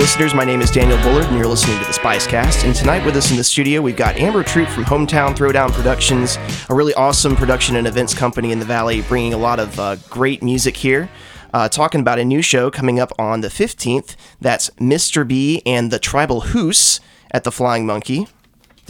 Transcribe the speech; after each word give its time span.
listeners. 0.00 0.32
My 0.32 0.46
name 0.46 0.62
is 0.62 0.70
Daniel 0.70 0.96
Bullard, 1.02 1.26
and 1.26 1.36
you're 1.36 1.46
listening 1.46 1.78
to 1.78 1.84
the 1.84 1.92
Spicecast. 1.92 2.64
And 2.64 2.74
tonight 2.74 3.04
with 3.04 3.14
us 3.16 3.30
in 3.30 3.36
the 3.36 3.44
studio, 3.44 3.82
we've 3.82 3.98
got 3.98 4.16
Amber 4.16 4.42
Troop 4.42 4.66
from 4.70 4.86
Hometown 4.86 5.36
Throwdown 5.36 5.70
Productions, 5.72 6.38
a 6.70 6.74
really 6.74 6.94
awesome 6.94 7.36
production 7.36 7.76
and 7.76 7.86
events 7.86 8.14
company 8.14 8.50
in 8.50 8.60
the 8.60 8.64
Valley, 8.64 9.02
bringing 9.02 9.34
a 9.34 9.36
lot 9.36 9.60
of 9.60 9.78
uh, 9.78 9.96
great 10.08 10.42
music 10.42 10.78
here. 10.78 11.10
Uh, 11.52 11.68
talking 11.68 12.00
about 12.00 12.18
a 12.18 12.24
new 12.24 12.40
show 12.40 12.70
coming 12.70 12.98
up 12.98 13.12
on 13.18 13.42
the 13.42 13.48
15th. 13.48 14.16
That's 14.40 14.70
Mr. 14.70 15.28
B 15.28 15.60
and 15.66 15.90
the 15.90 15.98
Tribal 15.98 16.40
Hoos 16.40 17.00
at 17.30 17.44
the 17.44 17.52
Flying 17.52 17.84
Monkey. 17.84 18.26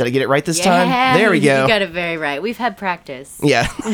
Did 0.01 0.07
I 0.07 0.11
get 0.13 0.23
it 0.23 0.29
right 0.29 0.43
this 0.43 0.59
time? 0.59 0.89
There 1.19 1.31
we 1.31 1.41
go. 1.41 1.61
You 1.61 1.69
got 1.69 1.83
it 1.83 1.91
very 1.91 2.17
right. 2.17 2.41
We've 2.41 2.57
had 2.57 2.79
practice. 2.79 3.39
Yeah. 3.43 3.67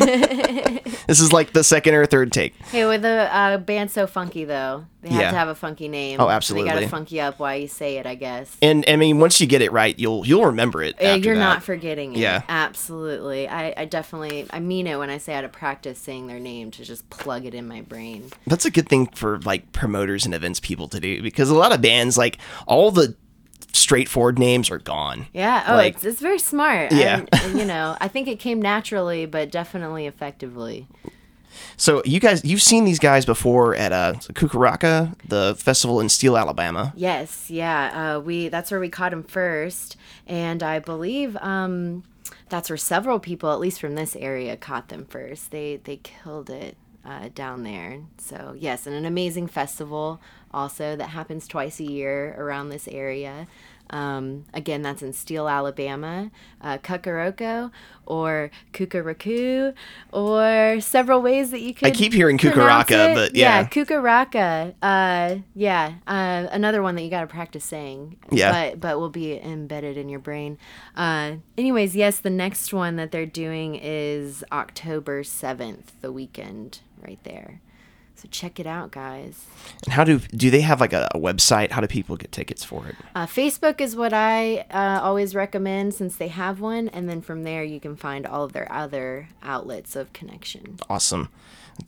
this 1.09 1.19
is 1.19 1.33
like 1.33 1.53
the 1.53 1.65
second 1.65 1.95
or 1.95 2.07
third 2.07 2.31
take. 2.31 2.55
Hey, 2.67 2.87
with 2.87 3.05
a 3.05 3.35
uh, 3.35 3.59
band 3.59 3.91
so 3.91 4.07
funky 4.07 4.45
though, 4.45 4.87
they 5.03 5.09
have 5.09 5.21
Yeah. 5.21 5.31
to 5.33 5.37
have 5.37 5.49
a 5.49 5.57
funky 5.57 5.89
name. 5.89 6.21
Oh, 6.21 6.29
absolutely. 6.29 6.71
They 6.71 6.75
got 6.77 6.81
to 6.83 6.89
funky 6.89 7.21
up 7.21 7.41
while 7.41 7.57
you 7.57 7.67
say 7.67 7.97
it, 7.97 8.07
I 8.07 8.15
guess. 8.15 8.57
And 8.63 8.85
I 8.87 8.95
mean, 8.95 9.19
once 9.19 9.41
you 9.41 9.49
get 9.49 9.63
it 9.63 9.73
right, 9.73 9.99
you'll 9.99 10.25
you'll 10.25 10.47
remember 10.47 10.81
it. 10.81 10.95
Uh, 11.03 11.15
You're 11.15 11.35
that. 11.35 11.41
not 11.41 11.63
forgetting 11.65 12.13
it. 12.15 12.21
Yeah. 12.21 12.43
Absolutely. 12.49 13.49
I, 13.49 13.75
I 13.77 13.85
definitely, 13.85 14.47
I 14.51 14.61
mean 14.61 14.87
it 14.87 15.01
when 15.01 15.11
I 15.11 15.19
say 15.19 15.33
I 15.33 15.37
had 15.37 15.43
to 15.43 15.49
practice 15.49 15.99
saying 15.99 16.29
their 16.29 16.39
name 16.39 16.71
to 16.71 16.85
just 16.85 17.11
plug 17.11 17.47
it 17.47 17.53
in 17.55 17.67
my 17.67 17.81
brain. 17.81 18.31
That's 18.47 18.65
a 18.65 18.71
good 18.71 18.89
thing 18.89 19.09
for 19.09 19.41
like 19.41 19.73
promoters 19.73 20.25
and 20.25 20.35
events 20.37 20.61
people 20.61 20.87
to 20.89 21.01
do 21.01 21.21
because 21.21 21.51
a 21.51 21.55
lot 21.57 21.73
of 21.73 21.83
bands 21.83 22.17
like 22.17 22.39
all 22.69 22.93
the 22.93 23.17
straightforward 23.77 24.39
names 24.39 24.71
are 24.71 24.79
gone. 24.79 25.27
Yeah. 25.33 25.65
Oh, 25.69 25.75
Like- 25.77 25.95
it's, 25.97 26.05
it's 26.05 26.21
very 26.21 26.39
smart. 26.39 26.93
Yeah. 26.93 27.19
And, 27.21 27.29
and, 27.33 27.59
you 27.59 27.65
know, 27.65 27.97
I 28.01 28.09
think 28.09 28.29
it 28.29 28.39
came 28.39 28.61
naturally, 28.61 29.27
but 29.27 29.51
definitely 29.51 30.07
effectively. 30.07 30.87
So 31.79 32.03
you 32.05 32.21
guys, 32.21 32.45
you've 32.45 32.63
seen 32.63 32.85
these 32.85 32.99
guys 32.99 33.25
before 33.25 33.75
at 33.75 33.93
uh, 33.93 34.15
Cucaraca, 34.35 35.15
the 35.27 35.55
festival 35.59 36.01
in 36.01 36.09
Steele, 36.09 36.37
Alabama. 36.37 36.93
Yes, 36.97 37.51
yeah. 37.51 38.17
Uh, 38.17 38.21
we 38.21 38.49
that's 38.49 38.71
where 38.71 38.81
we 38.81 38.89
caught 38.91 39.13
him 39.13 39.23
first, 39.23 39.97
and 40.27 40.63
I 40.63 40.81
believe 40.81 41.35
um, 41.39 42.03
that's 42.51 42.69
where 42.69 42.77
several 42.77 43.19
people, 43.19 43.51
at 43.53 43.59
least 43.59 43.81
from 43.81 43.95
this 43.95 44.17
area, 44.17 44.57
caught 44.57 44.89
them 44.89 45.07
first. 45.07 45.51
They 45.51 45.81
they 45.83 45.97
killed 45.99 46.51
it 46.51 46.77
uh, 47.07 47.29
down 47.35 47.63
there. 47.63 48.01
So 48.19 48.55
yes, 48.59 48.87
and 48.87 48.97
an 48.97 49.07
amazing 49.07 49.47
festival 49.47 50.21
also 50.53 50.97
that 50.97 51.11
happens 51.11 51.47
twice 51.47 51.79
a 51.81 51.85
year 51.85 52.35
around 52.39 52.71
this 52.71 52.89
area. 52.89 53.47
Um, 53.91 54.47
again, 54.53 54.83
that's 54.83 55.03
in 55.03 55.13
Steele, 55.13 55.49
Alabama, 55.49 56.33
uh, 56.61 56.79
Cucaraco 56.79 57.71
or 58.05 58.51
Cucaracu, 58.73 59.75
or 60.13 60.81
several 60.81 61.23
ways 61.23 61.51
that 61.53 61.61
you 61.61 61.73
could. 61.73 61.87
I 61.87 61.91
keep 61.93 62.13
hearing 62.13 62.37
Cucaraca, 62.39 63.15
but 63.15 63.37
yeah. 63.37 63.61
yeah, 63.61 63.69
Cucaraca. 63.69 64.75
Uh, 64.83 65.43
yeah, 65.55 65.95
uh, 66.07 66.49
another 66.51 66.83
one 66.83 66.97
that 66.97 67.03
you 67.03 67.11
got 67.11 67.21
to 67.21 67.27
practice 67.29 67.65
saying. 67.65 68.17
Yeah. 68.33 68.71
but 68.71 68.81
but 68.81 68.99
will 68.99 69.11
be 69.11 69.41
embedded 69.41 69.97
in 69.97 70.09
your 70.09 70.21
brain. 70.21 70.59
Uh, 70.97 71.37
anyways, 71.57 71.95
yes, 71.95 72.19
the 72.19 72.31
next 72.31 72.73
one 72.73 72.97
that 72.97 73.13
they're 73.13 73.25
doing 73.25 73.77
is 73.77 74.45
October 74.51 75.23
seventh, 75.23 75.93
the 76.01 76.11
weekend, 76.11 76.81
right 77.07 77.23
there. 77.23 77.61
So 78.17 78.29
check 78.31 78.59
it 78.59 78.67
out, 78.67 78.93
guys. 78.93 79.45
And 79.85 79.93
how 79.93 80.03
do 80.03 80.19
do 80.19 80.51
they 80.51 80.63
have 80.63 80.81
like 80.81 80.95
a, 80.95 81.07
a 81.15 81.19
website? 81.19 81.71
How 81.71 81.83
do 81.83 81.87
people 81.87 82.17
get 82.17 82.33
tickets 82.33 82.65
for 82.65 82.87
it? 82.87 82.97
Uh, 83.15 83.27
Facebook 83.27 83.79
is 83.79 83.95
what 83.95 84.15
I 84.15 84.65
uh, 84.71 85.01
always 85.03 85.35
recommend 85.35 85.93
since 85.93 86.17
they 86.17 86.29
have 86.29 86.59
one, 86.59 86.89
and 86.89 87.11
then 87.11 87.21
from 87.21 87.43
there 87.43 87.63
you 87.63 87.79
can 87.79 87.95
find 87.95 88.27
all 88.27 88.43
of 88.45 88.55
their 88.55 88.73
other 88.73 89.29
outlets 89.43 89.95
of 89.97 90.15
connection. 90.15 90.79
Awesome. 90.89 91.29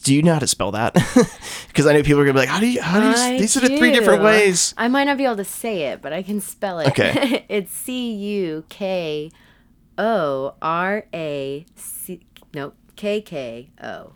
Do 0.02 0.14
you 0.14 0.22
know 0.22 0.34
how 0.34 0.38
to 0.38 0.46
spell 0.46 0.70
that? 0.72 0.94
Because 1.68 1.86
I 1.86 1.92
know 1.92 2.02
people 2.02 2.20
are 2.20 2.24
gonna 2.24 2.34
be 2.34 2.40
like, 2.40 2.48
how 2.48 2.60
do 2.60 2.66
you? 2.66 2.82
How 2.82 3.00
do 3.00 3.06
you? 3.06 3.14
I 3.14 3.38
they 3.38 3.46
said 3.46 3.64
it 3.64 3.78
three 3.78 3.92
different 3.92 4.22
ways. 4.22 4.74
I 4.76 4.88
might 4.88 5.04
not 5.04 5.16
be 5.16 5.24
able 5.24 5.36
to 5.36 5.44
say 5.44 5.84
it, 5.84 6.02
but 6.02 6.12
I 6.12 6.22
can 6.22 6.40
spell 6.40 6.80
it. 6.80 6.88
Okay. 6.88 7.46
it's 7.48 7.72
C 7.72 8.12
U 8.12 8.64
K 8.68 9.30
O 9.96 10.54
R 10.60 11.06
A 11.14 11.64
C. 11.76 12.20
Nope. 12.52 12.74
K 12.96 13.20
K 13.20 13.70
O. 13.80 14.12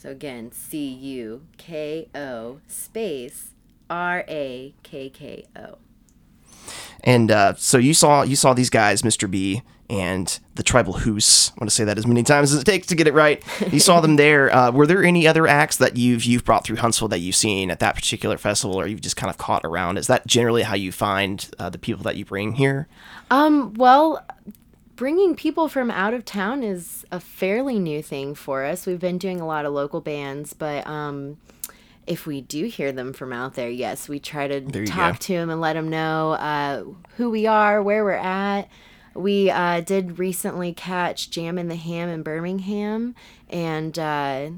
So 0.00 0.08
again, 0.08 0.50
C 0.50 0.88
U 0.88 1.42
K 1.58 2.08
O 2.14 2.60
space 2.66 3.50
R 3.90 4.24
A 4.28 4.72
K 4.82 5.10
K 5.10 5.44
O. 5.54 5.76
And 7.04 7.30
uh, 7.30 7.52
so 7.56 7.76
you 7.76 7.92
saw 7.92 8.22
you 8.22 8.34
saw 8.34 8.54
these 8.54 8.70
guys, 8.70 9.02
Mr. 9.02 9.30
B 9.30 9.60
and 9.90 10.38
the 10.54 10.62
Tribal 10.62 10.94
Hoos. 10.94 11.52
I 11.54 11.60
want 11.60 11.68
to 11.68 11.76
say 11.76 11.84
that 11.84 11.98
as 11.98 12.06
many 12.06 12.22
times 12.32 12.54
as 12.54 12.62
it 12.62 12.64
takes 12.64 12.86
to 12.86 12.94
get 12.94 13.08
it 13.08 13.12
right. 13.12 13.44
You 13.70 13.78
saw 13.78 14.00
them 14.00 14.16
there. 14.16 14.54
Uh, 14.54 14.70
were 14.70 14.86
there 14.86 15.04
any 15.04 15.26
other 15.26 15.46
acts 15.46 15.76
that 15.76 15.98
you've 15.98 16.24
you've 16.24 16.46
brought 16.46 16.64
through 16.64 16.76
Huntsville 16.76 17.08
that 17.08 17.18
you've 17.18 17.36
seen 17.36 17.70
at 17.70 17.80
that 17.80 17.94
particular 17.94 18.38
festival, 18.38 18.80
or 18.80 18.86
you've 18.86 19.02
just 19.02 19.16
kind 19.16 19.28
of 19.28 19.36
caught 19.36 19.66
around? 19.66 19.98
Is 19.98 20.06
that 20.06 20.26
generally 20.26 20.62
how 20.62 20.76
you 20.76 20.92
find 20.92 21.46
uh, 21.58 21.68
the 21.68 21.78
people 21.78 22.04
that 22.04 22.16
you 22.16 22.24
bring 22.24 22.54
here? 22.54 22.88
Um, 23.30 23.74
well, 23.74 24.24
bringing 25.00 25.34
people 25.34 25.66
from 25.66 25.90
out 25.90 26.12
of 26.12 26.26
town 26.26 26.62
is 26.62 27.06
a 27.10 27.18
fairly 27.18 27.78
new 27.78 28.02
thing 28.02 28.34
for 28.34 28.66
us. 28.66 28.84
We've 28.84 29.00
been 29.00 29.16
doing 29.16 29.40
a 29.40 29.46
lot 29.46 29.64
of 29.64 29.72
local 29.72 30.02
bands, 30.02 30.52
but 30.52 30.86
um, 30.86 31.38
if 32.06 32.26
we 32.26 32.42
do 32.42 32.66
hear 32.66 32.92
them 32.92 33.14
from 33.14 33.32
out 33.32 33.54
there, 33.54 33.70
yes, 33.70 34.10
we 34.10 34.20
try 34.20 34.46
to 34.46 34.60
talk 34.84 35.14
go. 35.14 35.18
to 35.20 35.32
them 35.32 35.48
and 35.48 35.58
let 35.58 35.72
them 35.72 35.88
know 35.88 36.32
uh, 36.32 36.84
who 37.16 37.30
we 37.30 37.46
are, 37.46 37.82
where 37.82 38.04
we're 38.04 38.12
at. 38.12 38.68
We 39.14 39.48
uh, 39.50 39.80
did 39.80 40.18
recently 40.18 40.74
catch 40.74 41.30
Jam 41.30 41.56
in 41.56 41.68
the 41.68 41.76
Ham 41.76 42.10
in 42.10 42.22
Birmingham 42.22 43.14
and 43.48 43.98
uh, 43.98 44.50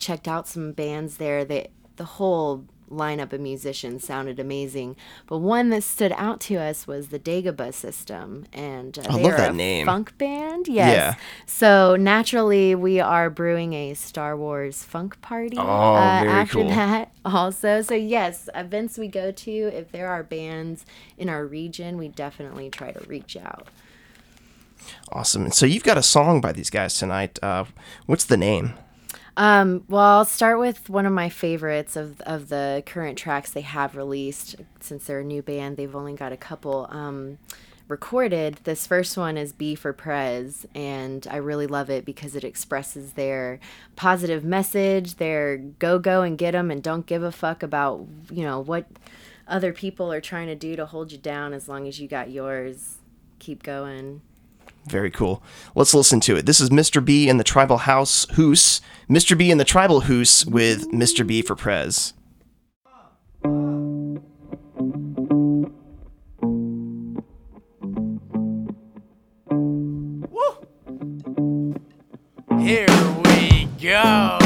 checked 0.00 0.26
out 0.26 0.48
some 0.48 0.72
bands 0.72 1.18
there. 1.18 1.44
They, 1.44 1.68
the 1.94 2.04
whole 2.04 2.64
lineup 2.90 3.32
of 3.32 3.40
musicians 3.40 4.04
sounded 4.04 4.38
amazing, 4.38 4.96
but 5.26 5.38
one 5.38 5.70
that 5.70 5.82
stood 5.82 6.12
out 6.16 6.40
to 6.40 6.56
us 6.56 6.86
was 6.86 7.08
the 7.08 7.18
Dagobah 7.18 7.72
System, 7.74 8.46
and 8.52 8.98
uh, 8.98 9.02
I 9.08 9.20
love 9.20 9.36
that 9.36 9.50
a 9.50 9.54
name. 9.54 9.86
Funk 9.86 10.16
band, 10.18 10.68
yes. 10.68 10.96
Yeah. 10.96 11.14
So 11.46 11.96
naturally, 11.96 12.74
we 12.74 13.00
are 13.00 13.30
brewing 13.30 13.72
a 13.74 13.94
Star 13.94 14.36
Wars 14.36 14.82
funk 14.84 15.20
party 15.20 15.56
Oh, 15.58 15.62
uh, 15.62 16.20
very 16.20 16.32
after 16.32 16.58
cool. 16.58 16.68
that. 16.68 17.12
Also, 17.24 17.82
so 17.82 17.94
yes, 17.94 18.48
events 18.54 18.98
we 18.98 19.08
go 19.08 19.30
to, 19.30 19.50
if 19.50 19.90
there 19.92 20.08
are 20.08 20.22
bands 20.22 20.84
in 21.16 21.28
our 21.28 21.46
region, 21.46 21.96
we 21.96 22.08
definitely 22.08 22.70
try 22.70 22.92
to 22.92 23.00
reach 23.08 23.36
out. 23.36 23.68
Awesome. 25.12 25.50
So 25.50 25.66
you've 25.66 25.84
got 25.84 25.98
a 25.98 26.02
song 26.02 26.40
by 26.40 26.52
these 26.52 26.70
guys 26.70 26.94
tonight. 26.98 27.38
Uh, 27.42 27.64
what's 28.06 28.24
the 28.24 28.36
name? 28.36 28.74
Um, 29.36 29.84
well, 29.88 30.18
I'll 30.18 30.24
start 30.24 30.60
with 30.60 30.88
one 30.88 31.06
of 31.06 31.12
my 31.12 31.28
favorites 31.28 31.96
of, 31.96 32.20
of 32.20 32.48
the 32.48 32.82
current 32.86 33.18
tracks 33.18 33.50
they 33.50 33.62
have 33.62 33.96
released. 33.96 34.56
Since 34.80 35.06
they're 35.06 35.20
a 35.20 35.24
new 35.24 35.42
band, 35.42 35.76
they've 35.76 35.96
only 35.96 36.14
got 36.14 36.32
a 36.32 36.36
couple 36.36 36.86
um, 36.90 37.38
recorded. 37.88 38.60
This 38.62 38.86
first 38.86 39.16
one 39.16 39.36
is 39.36 39.52
B 39.52 39.74
for 39.74 39.92
Prez, 39.92 40.66
and 40.74 41.26
I 41.28 41.36
really 41.36 41.66
love 41.66 41.90
it 41.90 42.04
because 42.04 42.36
it 42.36 42.44
expresses 42.44 43.14
their 43.14 43.58
positive 43.96 44.44
message, 44.44 45.16
their 45.16 45.56
go 45.58 45.98
go 45.98 46.22
and 46.22 46.38
get 46.38 46.54
'em 46.54 46.70
and 46.70 46.82
don't 46.82 47.06
give 47.06 47.24
a 47.24 47.32
fuck 47.32 47.62
about, 47.62 48.06
you 48.30 48.44
know, 48.44 48.60
what 48.60 48.86
other 49.48 49.72
people 49.72 50.12
are 50.12 50.20
trying 50.20 50.46
to 50.46 50.54
do 50.54 50.76
to 50.76 50.86
hold 50.86 51.10
you 51.10 51.18
down 51.18 51.52
as 51.52 51.68
long 51.68 51.88
as 51.88 52.00
you 52.00 52.06
got 52.06 52.30
yours. 52.30 52.98
Keep 53.40 53.62
going. 53.64 54.22
Very 54.86 55.10
cool. 55.10 55.42
Let's 55.74 55.94
listen 55.94 56.20
to 56.20 56.36
it. 56.36 56.46
This 56.46 56.60
is 56.60 56.70
Mr. 56.70 57.04
B 57.04 57.28
and 57.28 57.40
the 57.40 57.44
Tribal 57.44 57.78
House 57.78 58.26
Hoos. 58.32 58.80
Mr. 59.08 59.36
B 59.36 59.50
and 59.50 59.58
the 59.58 59.64
Tribal 59.64 60.02
Hoos 60.02 60.44
with 60.44 60.90
Mr. 60.90 61.26
B 61.26 61.42
for 61.42 61.56
Prez. 61.56 62.12
Woo. 70.30 70.58
Here 72.60 72.86
we 73.24 73.68
go. 73.80 74.43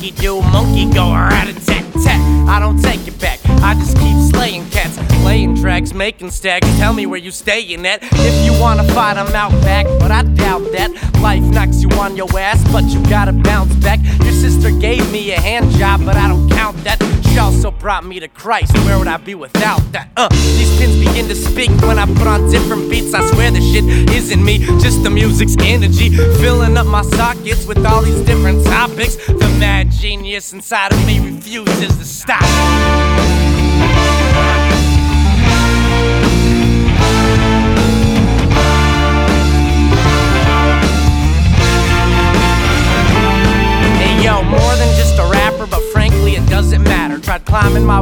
Monkey 0.00 0.18
do, 0.22 0.40
monkey 0.40 0.90
go 0.94 1.12
rat 1.12 1.46
a 1.46 1.52
tat 1.66 1.84
tat. 2.02 2.48
I 2.48 2.58
don't 2.58 2.80
take 2.80 3.06
it 3.06 3.20
back, 3.20 3.38
I 3.60 3.74
just 3.74 3.98
keep 3.98 4.16
slaying 4.34 4.64
cats, 4.70 4.96
laying 5.22 5.54
tracks, 5.54 5.92
making 5.92 6.30
stacks. 6.30 6.66
Tell 6.78 6.94
me 6.94 7.04
where 7.04 7.18
you 7.18 7.30
staying 7.30 7.84
at. 7.84 7.98
If 8.02 8.46
you 8.46 8.58
wanna 8.58 8.84
fight, 8.94 9.18
I'm 9.18 9.34
out 9.34 9.52
back, 9.60 9.84
but 9.98 10.10
I 10.10 10.22
doubt 10.22 10.72
that. 10.72 10.90
Life 11.20 11.42
knocks 11.42 11.82
you 11.82 11.90
on 11.98 12.16
your 12.16 12.30
ass, 12.38 12.64
but 12.72 12.84
you 12.84 13.02
gotta 13.10 13.32
bounce 13.32 13.74
back. 13.74 14.00
Your 14.24 14.32
sister 14.32 14.70
gave 14.70 15.12
me 15.12 15.32
a 15.32 15.40
hand 15.40 15.70
job, 15.72 16.02
but 16.06 16.16
I 16.16 16.28
don't 16.28 16.48
count 16.48 16.82
that. 16.84 17.19
She 17.30 17.38
also 17.38 17.70
brought 17.70 18.04
me 18.04 18.18
to 18.20 18.28
Christ. 18.28 18.74
Where 18.84 18.98
would 18.98 19.06
I 19.06 19.16
be 19.16 19.34
without 19.34 19.80
that? 19.92 20.10
Uh, 20.16 20.28
these 20.28 20.76
pins 20.78 20.98
begin 20.98 21.28
to 21.28 21.34
speak 21.34 21.70
when 21.82 21.98
I 21.98 22.06
put 22.06 22.26
on 22.26 22.50
different 22.50 22.90
beats. 22.90 23.14
I 23.14 23.24
swear 23.30 23.50
this 23.50 23.72
shit 23.72 23.84
isn't 23.84 24.44
me, 24.44 24.58
just 24.80 25.02
the 25.04 25.10
music's 25.10 25.56
energy. 25.60 26.10
Filling 26.40 26.76
up 26.76 26.86
my 26.86 27.02
sockets 27.02 27.66
with 27.66 27.84
all 27.86 28.02
these 28.02 28.20
different 28.22 28.64
topics. 28.64 29.14
The 29.26 29.56
mad 29.60 29.90
genius 29.92 30.52
inside 30.52 30.92
of 30.92 31.06
me 31.06 31.20
refuses 31.20 31.96
to 31.98 32.04
stop. 32.04 33.39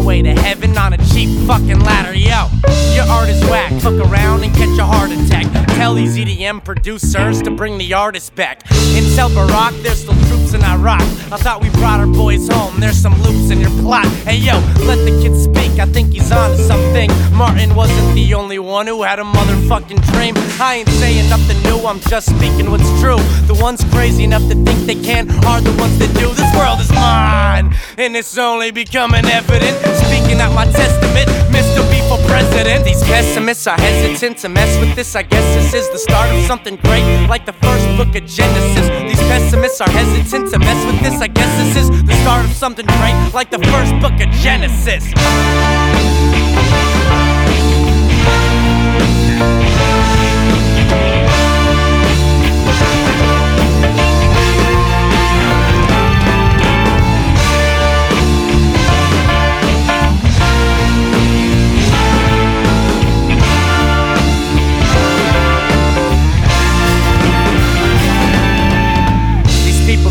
Way 0.09 0.23
to 0.23 0.33
heaven 0.33 0.79
on 0.79 0.95
a 0.95 0.97
cheap 1.13 1.29
fucking 1.47 1.81
ladder. 1.81 2.15
Yo, 2.15 2.49
your 2.95 3.05
art 3.13 3.29
is 3.29 3.39
whack. 3.51 3.71
Fuck 3.83 4.01
around 4.11 4.43
and 4.43 4.55
catch 4.55 4.79
a 4.79 4.85
heart 4.87 5.11
attack. 5.11 5.58
Tell 5.89 5.95
these 5.95 6.19
EDM 6.19 6.63
producers 6.67 7.41
to 7.41 7.51
bring 7.51 7.79
the 7.79 7.95
artist 7.95 8.35
back. 8.35 8.61
In 8.95 9.05
Tel 9.17 9.33
Barak, 9.33 9.73
there's 9.77 10.03
still 10.03 10.13
troops 10.29 10.53
in 10.53 10.63
Iraq. 10.63 11.01
I 11.33 11.39
thought 11.39 11.63
we 11.63 11.71
brought 11.71 11.99
our 11.99 12.07
boys 12.07 12.47
home. 12.47 12.79
There's 12.79 12.99
some 12.99 13.15
loops 13.23 13.51
in 13.51 13.59
your 13.59 13.71
plot. 13.81 14.05
Hey 14.29 14.37
yo, 14.37 14.53
let 14.85 14.97
the 15.09 15.19
kid 15.23 15.35
speak. 15.35 15.81
I 15.81 15.87
think 15.87 16.13
he's 16.13 16.31
on 16.31 16.51
to 16.51 16.59
something. 16.59 17.09
Martin 17.33 17.75
wasn't 17.75 18.15
the 18.15 18.35
only 18.35 18.59
one 18.59 18.87
who 18.87 19.03
had 19.03 19.19
a 19.19 19.23
motherfucking 19.23 20.05
dream. 20.13 20.35
I 20.61 20.81
ain't 20.81 20.89
saying 20.91 21.31
nothing 21.31 21.57
new. 21.63 21.79
I'm 21.87 22.01
just 22.01 22.37
speaking 22.37 22.71
what's 22.71 22.91
true. 23.01 23.17
The 23.47 23.57
ones 23.59 23.83
crazy 23.85 24.25
enough 24.25 24.47
to 24.51 24.57
think 24.67 24.81
they 24.85 25.01
can 25.03 25.31
are 25.47 25.63
the 25.63 25.73
ones 25.81 25.99
that 26.01 26.13
do. 26.21 26.29
This 26.35 26.55
world 26.55 26.81
is 26.81 26.93
mine, 26.93 27.75
and 27.97 28.15
it's 28.15 28.37
only 28.37 28.73
becoming 28.73 29.25
evident. 29.25 29.75
Speaking 30.05 30.39
out 30.39 30.53
my 30.53 30.67
testament, 30.67 31.31
Mr. 31.49 31.81
B 31.91 31.97
for 32.09 32.21
president. 32.29 32.85
These 32.85 33.03
pessimists 33.05 33.67
are 33.67 33.79
hesitant 33.81 34.37
to 34.39 34.51
mess 34.51 34.79
with 34.81 34.95
this. 34.95 35.17
I 35.17 35.23
guess 35.23 35.47
this 35.55 35.78
is 35.79 35.89
the 35.91 35.99
start 35.99 36.29
of 36.35 36.45
something 36.45 36.75
great, 36.77 37.05
like 37.29 37.47
the 37.47 37.53
first 37.53 37.87
book 37.97 38.09
of 38.09 38.27
Genesis. 38.27 38.89
These 39.09 39.21
pessimists 39.29 39.81
are 39.81 39.89
hesitant 39.91 40.51
to 40.51 40.59
mess 40.59 40.85
with 40.85 41.01
this. 41.01 41.21
I 41.21 41.29
guess 41.29 41.75
this 41.75 41.85
is 41.85 42.03
the 42.05 42.15
start 42.23 42.45
of 42.45 42.53
something 42.53 42.85
great, 42.85 43.15
like 43.33 43.51
the 43.51 43.61
first 43.61 43.95
book 44.01 44.15
of 44.21 44.29
Genesis. 44.43 45.05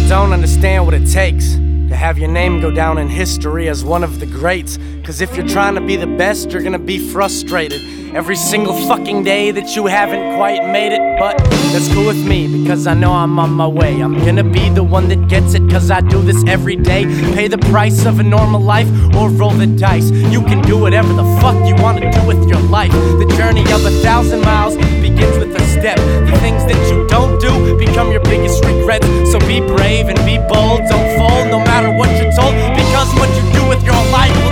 Don't 0.07 0.31
understand 0.31 0.85
what 0.85 0.93
it 0.93 1.05
takes 1.05 1.55
to 1.55 1.95
have 1.95 2.17
your 2.17 2.29
name 2.29 2.61
go 2.61 2.71
down 2.71 2.97
in 2.97 3.09
history 3.09 3.67
as 3.67 3.83
one 3.83 4.05
of 4.05 4.21
the 4.21 4.25
greats. 4.25 4.79
Cause 5.03 5.19
if 5.19 5.35
you're 5.35 5.47
trying 5.47 5.75
to 5.75 5.81
be 5.81 5.97
the 5.97 6.07
best, 6.07 6.49
you're 6.49 6.61
gonna 6.61 6.79
be 6.79 6.97
frustrated 6.97 7.81
every 8.15 8.37
single 8.37 8.73
fucking 8.87 9.23
day 9.23 9.51
that 9.51 9.75
you 9.75 9.85
haven't 9.85 10.37
quite 10.37 10.65
made 10.71 10.93
it. 10.93 11.19
But 11.19 11.37
that's 11.73 11.93
cool 11.93 12.05
with 12.05 12.25
me 12.25 12.61
because 12.61 12.87
I 12.87 12.93
know 12.93 13.11
I'm 13.11 13.37
on 13.37 13.51
my 13.51 13.67
way. 13.67 13.99
I'm 13.99 14.17
gonna 14.25 14.45
be 14.45 14.69
the 14.69 14.83
one 14.83 15.09
that 15.09 15.27
gets 15.27 15.53
it 15.55 15.69
cause 15.69 15.91
I 15.91 15.99
do 15.99 16.21
this 16.21 16.41
every 16.47 16.77
day. 16.77 17.03
Pay 17.33 17.49
the 17.49 17.57
price 17.57 18.05
of 18.05 18.19
a 18.19 18.23
normal 18.23 18.61
life 18.61 18.87
or 19.15 19.29
roll 19.29 19.51
the 19.51 19.67
dice. 19.67 20.09
You 20.09 20.41
can 20.41 20.61
do 20.61 20.77
whatever 20.77 21.11
the 21.11 21.25
fuck 21.41 21.55
you 21.67 21.75
wanna 21.83 22.09
do 22.13 22.25
with 22.25 22.47
your 22.47 22.61
life. 22.61 22.93
The 22.93 23.33
journey 23.37 23.63
of 23.73 23.85
a 23.85 23.91
thousand 24.01 24.41
miles 24.41 24.77
begins 25.17 25.37
with 25.37 25.55
a 25.55 25.65
step. 25.65 25.97
The 25.97 26.37
things 26.39 26.63
that 26.65 26.77
you 26.91 27.07
don't 27.07 27.41
do 27.41 27.77
become 27.77 28.11
your 28.11 28.21
biggest 28.21 28.63
regrets. 28.63 29.07
So 29.31 29.39
be 29.39 29.59
brave 29.59 30.09
and 30.09 30.19
be 30.25 30.37
bold. 30.37 30.81
Don't 30.89 31.09
fold 31.17 31.49
no 31.49 31.59
matter 31.59 31.89
what 31.91 32.09
you're 32.21 32.31
told. 32.31 32.53
Because 32.77 33.09
what 33.17 33.29
you 33.33 33.43
do 33.51 33.67
with 33.67 33.83
your 33.83 34.01
life 34.13 34.46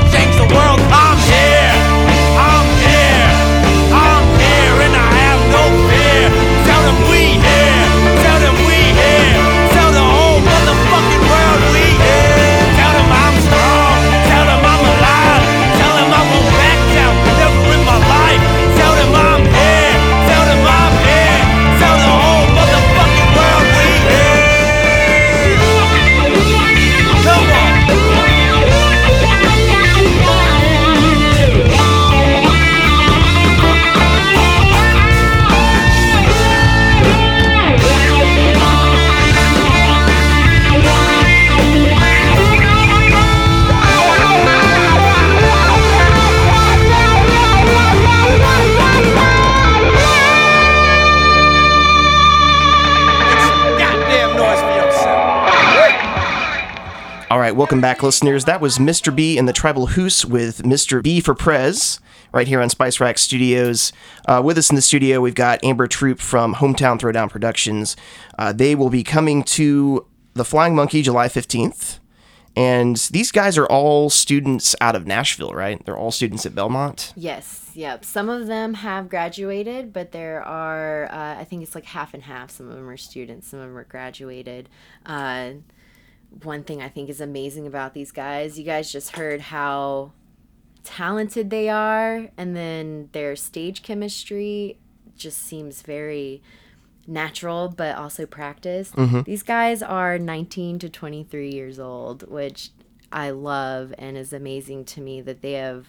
right, 57.55 57.59
welcome 57.59 57.79
back, 57.79 58.03
listeners. 58.03 58.43
That 58.45 58.59
was 58.59 58.79
Mr. 58.79 59.15
B 59.15 59.37
and 59.37 59.47
the 59.47 59.53
Tribal 59.53 59.87
Hoos 59.87 60.25
with 60.25 60.63
Mr. 60.63 61.01
B 61.01 61.21
for 61.21 61.33
Prez 61.33 62.01
right 62.33 62.47
here 62.47 62.61
on 62.61 62.69
Spice 62.69 62.99
Rack 62.99 63.17
Studios. 63.17 63.93
Uh, 64.27 64.41
with 64.43 64.57
us 64.57 64.69
in 64.69 64.75
the 64.75 64.81
studio, 64.81 65.21
we've 65.21 65.35
got 65.35 65.63
Amber 65.63 65.87
Troop 65.87 66.19
from 66.19 66.55
Hometown 66.55 66.99
Throwdown 66.99 67.29
Productions. 67.29 67.95
Uh, 68.37 68.51
they 68.51 68.75
will 68.75 68.89
be 68.89 69.03
coming 69.03 69.41
to 69.43 70.05
the 70.33 70.43
Flying 70.43 70.75
Monkey 70.75 71.01
July 71.01 71.29
15th. 71.29 71.99
And 72.57 72.97
these 73.11 73.31
guys 73.31 73.57
are 73.57 73.65
all 73.67 74.09
students 74.09 74.75
out 74.81 74.95
of 74.95 75.07
Nashville, 75.07 75.53
right? 75.53 75.83
They're 75.85 75.97
all 75.97 76.11
students 76.11 76.45
at 76.45 76.55
Belmont. 76.55 77.13
Yes, 77.15 77.71
yep. 77.73 78.03
Some 78.03 78.27
of 78.27 78.47
them 78.47 78.73
have 78.75 79.09
graduated, 79.09 79.93
but 79.93 80.11
there 80.11 80.43
are, 80.43 81.05
uh, 81.05 81.39
I 81.39 81.45
think 81.45 81.63
it's 81.63 81.75
like 81.75 81.85
half 81.85 82.13
and 82.13 82.23
half. 82.23 82.51
Some 82.51 82.69
of 82.69 82.75
them 82.75 82.89
are 82.89 82.97
students, 82.97 83.47
some 83.47 83.59
of 83.59 83.67
them 83.67 83.77
are 83.77 83.85
graduated. 83.85 84.67
One 86.43 86.63
thing 86.63 86.81
I 86.81 86.89
think 86.89 87.09
is 87.09 87.21
amazing 87.21 87.65
about 87.67 87.93
these 87.93 88.11
guys, 88.11 88.59
you 88.59 88.65
guys 88.65 88.91
just 88.91 89.15
heard 89.15 89.41
how 89.41 90.11
talented 90.83 91.49
they 91.49 91.69
are, 91.69 92.29
and 92.37 92.55
then 92.55 93.09
their 93.11 93.35
stage 93.35 93.81
chemistry 93.81 94.77
just 95.15 95.39
seems 95.39 95.81
very 95.81 96.41
natural 97.07 97.69
but 97.69 97.95
also 97.95 98.25
practiced. 98.25 98.95
Mm-hmm. 98.95 99.21
These 99.21 99.43
guys 99.43 99.81
are 99.81 100.17
19 100.17 100.79
to 100.79 100.89
23 100.89 101.51
years 101.51 101.79
old, 101.79 102.29
which 102.29 102.71
I 103.11 103.29
love 103.29 103.93
and 103.97 104.17
is 104.17 104.33
amazing 104.33 104.85
to 104.85 105.01
me 105.01 105.21
that 105.21 105.41
they 105.41 105.53
have, 105.53 105.87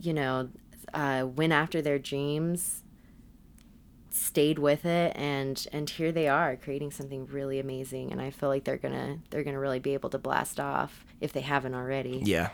you 0.00 0.12
know, 0.12 0.50
uh, 0.92 1.26
went 1.34 1.52
after 1.52 1.80
their 1.80 1.98
dreams, 1.98 2.82
stayed 4.16 4.58
with 4.58 4.84
it, 4.84 5.12
and 5.16 5.66
and 5.72 5.88
here 5.88 6.12
they 6.12 6.28
are 6.28 6.56
creating 6.56 6.90
something 6.90 7.26
really 7.26 7.58
amazing. 7.58 8.12
And 8.12 8.20
I 8.20 8.30
feel 8.30 8.48
like 8.48 8.64
they're 8.64 8.76
gonna 8.76 9.18
they're 9.30 9.44
gonna 9.44 9.60
really 9.60 9.78
be 9.80 9.94
able 9.94 10.10
to 10.10 10.18
blast 10.18 10.58
off 10.60 11.04
if 11.20 11.32
they 11.32 11.40
haven't 11.42 11.74
already. 11.74 12.22
Yeah. 12.24 12.50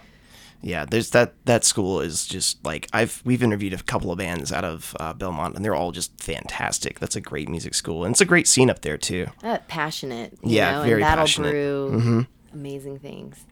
Yeah, 0.64 0.84
there's 0.84 1.10
that 1.10 1.34
that 1.46 1.64
school 1.64 2.00
is 2.00 2.24
just 2.24 2.64
like 2.64 2.88
I've 2.92 3.20
we've 3.24 3.42
interviewed 3.42 3.72
a 3.72 3.82
couple 3.82 4.12
of 4.12 4.18
bands 4.18 4.52
out 4.52 4.64
of 4.64 4.96
uh, 5.00 5.12
Belmont 5.12 5.56
and 5.56 5.64
they're 5.64 5.74
all 5.74 5.90
just 5.90 6.16
fantastic. 6.22 7.00
That's 7.00 7.16
a 7.16 7.20
great 7.20 7.48
music 7.48 7.74
school 7.74 8.04
and 8.04 8.12
it's 8.14 8.20
a 8.20 8.24
great 8.24 8.46
scene 8.46 8.70
up 8.70 8.82
there 8.82 8.96
too. 8.96 9.26
Uh, 9.42 9.58
passionate, 9.66 10.34
you 10.44 10.56
Yeah, 10.58 10.72
know, 10.78 10.82
very 10.84 10.92
and 10.94 11.02
that'll 11.02 11.22
passionate. 11.24 11.54
Mm-hmm. 11.54 12.20
amazing 12.52 13.00
things. 13.00 13.44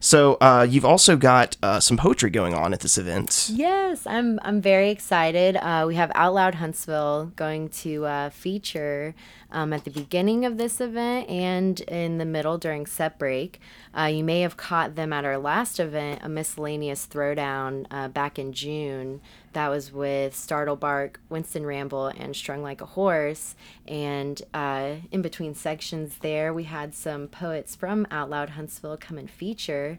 So 0.00 0.34
uh, 0.40 0.66
you've 0.68 0.84
also 0.84 1.16
got 1.16 1.56
uh, 1.62 1.80
some 1.80 1.96
poetry 1.96 2.30
going 2.30 2.54
on 2.54 2.72
at 2.72 2.80
this 2.80 2.96
event. 2.96 3.50
Yes, 3.52 4.06
I'm 4.06 4.38
I'm 4.42 4.60
very 4.60 4.90
excited. 4.90 5.56
Uh, 5.56 5.84
we 5.86 5.94
have 5.96 6.10
Out 6.14 6.34
Loud 6.34 6.54
Huntsville 6.56 7.32
going 7.36 7.68
to 7.68 8.06
uh, 8.06 8.30
feature 8.30 9.14
um, 9.52 9.72
at 9.72 9.84
the 9.84 9.90
beginning 9.90 10.44
of 10.44 10.58
this 10.58 10.80
event 10.80 11.28
and 11.28 11.80
in 11.80 12.18
the 12.18 12.24
middle 12.24 12.58
during 12.58 12.86
set 12.86 13.18
break. 13.18 13.60
Uh, 13.96 14.04
you 14.04 14.24
may 14.24 14.40
have 14.40 14.56
caught 14.56 14.94
them 14.94 15.12
at 15.12 15.24
our 15.24 15.38
last 15.38 15.80
event, 15.80 16.20
a 16.22 16.28
miscellaneous 16.28 17.06
throwdown 17.06 17.86
uh, 17.90 18.08
back 18.08 18.38
in 18.38 18.52
June. 18.52 19.20
That 19.52 19.68
was 19.68 19.92
with 19.92 20.34
Startle 20.36 20.76
Bark, 20.76 21.20
Winston 21.28 21.66
Ramble, 21.66 22.06
and 22.06 22.36
Strung 22.36 22.62
Like 22.62 22.80
a 22.80 22.86
Horse. 22.86 23.56
And 23.86 24.40
uh, 24.54 24.96
in 25.10 25.22
between 25.22 25.54
sections 25.54 26.18
there, 26.20 26.54
we 26.54 26.64
had 26.64 26.94
some 26.94 27.26
poets 27.26 27.74
from 27.74 28.06
Out 28.10 28.30
Loud 28.30 28.50
Huntsville 28.50 28.96
come 28.96 29.18
and 29.18 29.30
feature 29.30 29.98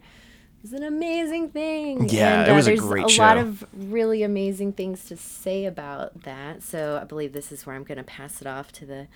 is 0.64 0.72
an 0.72 0.82
amazing 0.82 1.50
thing. 1.50 2.08
Yeah, 2.08 2.40
and, 2.40 2.48
it 2.48 2.52
uh, 2.52 2.56
was 2.56 2.66
a 2.66 2.70
there's 2.70 2.80
great 2.80 3.06
a 3.06 3.08
show. 3.08 3.22
lot 3.22 3.38
of 3.38 3.64
really 3.72 4.22
amazing 4.22 4.72
things 4.72 5.04
to 5.06 5.16
say 5.16 5.64
about 5.64 6.22
that. 6.22 6.62
So 6.62 6.98
I 7.00 7.04
believe 7.04 7.32
this 7.32 7.52
is 7.52 7.66
where 7.66 7.74
I'm 7.74 7.84
going 7.84 7.98
to 7.98 8.04
pass 8.04 8.40
it 8.40 8.46
off 8.46 8.72
to 8.72 8.86
the 8.86 9.08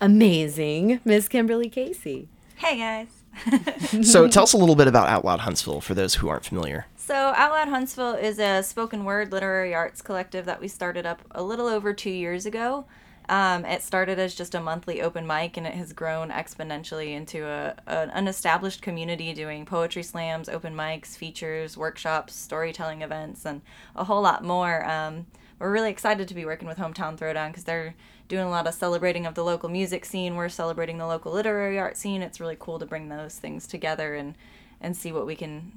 amazing 0.00 1.00
Miss 1.04 1.28
Kimberly 1.28 1.68
Casey. 1.68 2.28
Hey 2.56 2.78
guys. 2.78 3.08
So 4.04 4.28
tell 4.28 4.44
us 4.44 4.52
a 4.52 4.56
little 4.56 4.76
bit 4.76 4.86
about 4.88 5.08
Out 5.08 5.24
Loud 5.24 5.40
Huntsville 5.40 5.80
for 5.80 5.94
those 5.94 6.14
who 6.16 6.28
aren't 6.28 6.44
familiar. 6.44 6.86
So 6.96 7.14
Out 7.14 7.52
Loud 7.52 7.68
Huntsville 7.68 8.14
is 8.14 8.38
a 8.38 8.62
spoken 8.62 9.04
word 9.04 9.30
literary 9.32 9.74
arts 9.74 10.02
collective 10.02 10.46
that 10.46 10.60
we 10.60 10.68
started 10.68 11.04
up 11.06 11.22
a 11.32 11.42
little 11.42 11.66
over 11.66 11.92
two 11.92 12.10
years 12.10 12.46
ago. 12.46 12.86
Um, 13.28 13.64
it 13.64 13.82
started 13.82 14.18
as 14.18 14.34
just 14.34 14.54
a 14.54 14.60
monthly 14.60 15.00
open 15.00 15.26
mic, 15.26 15.56
and 15.56 15.66
it 15.66 15.74
has 15.74 15.92
grown 15.92 16.30
exponentially 16.30 17.14
into 17.14 17.46
a, 17.46 17.74
an 17.86 18.10
unestablished 18.10 18.82
community 18.82 19.32
doing 19.32 19.64
poetry 19.64 20.02
slams, 20.02 20.48
open 20.48 20.74
mics, 20.74 21.16
features, 21.16 21.76
workshops, 21.76 22.34
storytelling 22.34 23.02
events, 23.02 23.46
and 23.46 23.62
a 23.96 24.04
whole 24.04 24.22
lot 24.22 24.44
more. 24.44 24.84
Um, 24.88 25.26
we're 25.58 25.72
really 25.72 25.90
excited 25.90 26.28
to 26.28 26.34
be 26.34 26.44
working 26.44 26.68
with 26.68 26.78
Hometown 26.78 27.16
Throwdown 27.16 27.48
because 27.48 27.64
they're 27.64 27.94
doing 28.28 28.44
a 28.44 28.50
lot 28.50 28.66
of 28.66 28.74
celebrating 28.74 29.24
of 29.24 29.34
the 29.34 29.44
local 29.44 29.68
music 29.68 30.04
scene. 30.04 30.34
We're 30.34 30.48
celebrating 30.48 30.98
the 30.98 31.06
local 31.06 31.32
literary 31.32 31.78
art 31.78 31.96
scene. 31.96 32.22
It's 32.22 32.40
really 32.40 32.56
cool 32.58 32.78
to 32.78 32.86
bring 32.86 33.08
those 33.08 33.38
things 33.38 33.66
together 33.66 34.14
and 34.14 34.34
and 34.80 34.96
see 34.96 35.12
what 35.12 35.26
we 35.26 35.34
can 35.34 35.72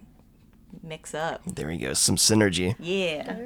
mix 0.84 1.14
up. 1.14 1.42
There 1.46 1.72
you 1.72 1.88
go, 1.88 1.94
some 1.94 2.18
synergy. 2.18 2.76
Yeah. 2.80 3.38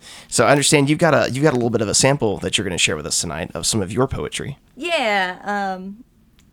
Stir 0.00 0.06
it 0.06 0.24
up. 0.26 0.32
So 0.32 0.46
I 0.46 0.50
understand 0.50 0.90
you've 0.90 0.98
got 0.98 1.14
a 1.14 1.30
you've 1.30 1.44
got 1.44 1.52
a 1.52 1.56
little 1.56 1.70
bit 1.70 1.80
of 1.82 1.88
a 1.88 1.94
sample 1.94 2.38
that 2.38 2.56
you're 2.56 2.64
going 2.64 2.72
to 2.72 2.78
share 2.78 2.96
with 2.96 3.06
us 3.06 3.20
tonight 3.20 3.50
of 3.54 3.66
some 3.66 3.82
of 3.82 3.92
your 3.92 4.06
poetry. 4.06 4.58
Yeah. 4.76 5.40
Um, 5.44 6.04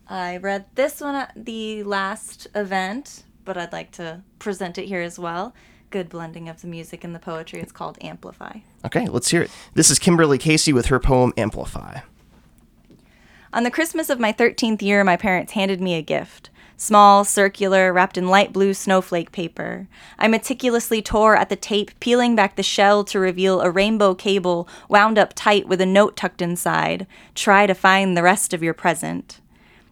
I 0.08 0.36
read 0.36 0.66
this 0.74 1.00
one 1.00 1.14
at 1.14 1.32
the 1.36 1.82
last 1.82 2.46
event, 2.54 3.24
but 3.44 3.56
I'd 3.56 3.72
like 3.72 3.90
to 3.92 4.22
present 4.38 4.78
it 4.78 4.86
here 4.86 5.00
as 5.00 5.18
well. 5.18 5.54
Good 5.90 6.08
blending 6.08 6.48
of 6.48 6.60
the 6.60 6.66
music 6.66 7.04
and 7.04 7.14
the 7.14 7.20
poetry. 7.20 7.60
It's 7.60 7.72
called 7.72 7.98
Amplify. 8.00 8.58
Okay, 8.84 9.06
let's 9.06 9.30
hear 9.30 9.42
it. 9.42 9.50
This 9.74 9.90
is 9.90 9.98
Kimberly 9.98 10.38
Casey 10.38 10.72
with 10.72 10.86
her 10.86 10.98
poem 10.98 11.32
Amplify. 11.36 12.00
On 13.52 13.62
the 13.62 13.70
Christmas 13.70 14.10
of 14.10 14.18
my 14.18 14.32
13th 14.32 14.82
year, 14.82 15.04
my 15.04 15.16
parents 15.16 15.52
handed 15.52 15.80
me 15.80 15.94
a 15.94 16.02
gift. 16.02 16.50
Small, 16.76 17.24
circular, 17.24 17.92
wrapped 17.92 18.18
in 18.18 18.28
light 18.28 18.52
blue 18.52 18.74
snowflake 18.74 19.30
paper. 19.30 19.86
I 20.18 20.26
meticulously 20.26 21.00
tore 21.00 21.36
at 21.36 21.48
the 21.48 21.56
tape, 21.56 21.92
peeling 22.00 22.34
back 22.34 22.56
the 22.56 22.62
shell 22.62 23.04
to 23.04 23.20
reveal 23.20 23.60
a 23.60 23.70
rainbow 23.70 24.14
cable 24.14 24.68
wound 24.88 25.16
up 25.16 25.32
tight 25.34 25.68
with 25.68 25.80
a 25.80 25.86
note 25.86 26.16
tucked 26.16 26.42
inside. 26.42 27.06
Try 27.34 27.66
to 27.66 27.74
find 27.74 28.16
the 28.16 28.24
rest 28.24 28.52
of 28.52 28.62
your 28.62 28.74
present. 28.74 29.40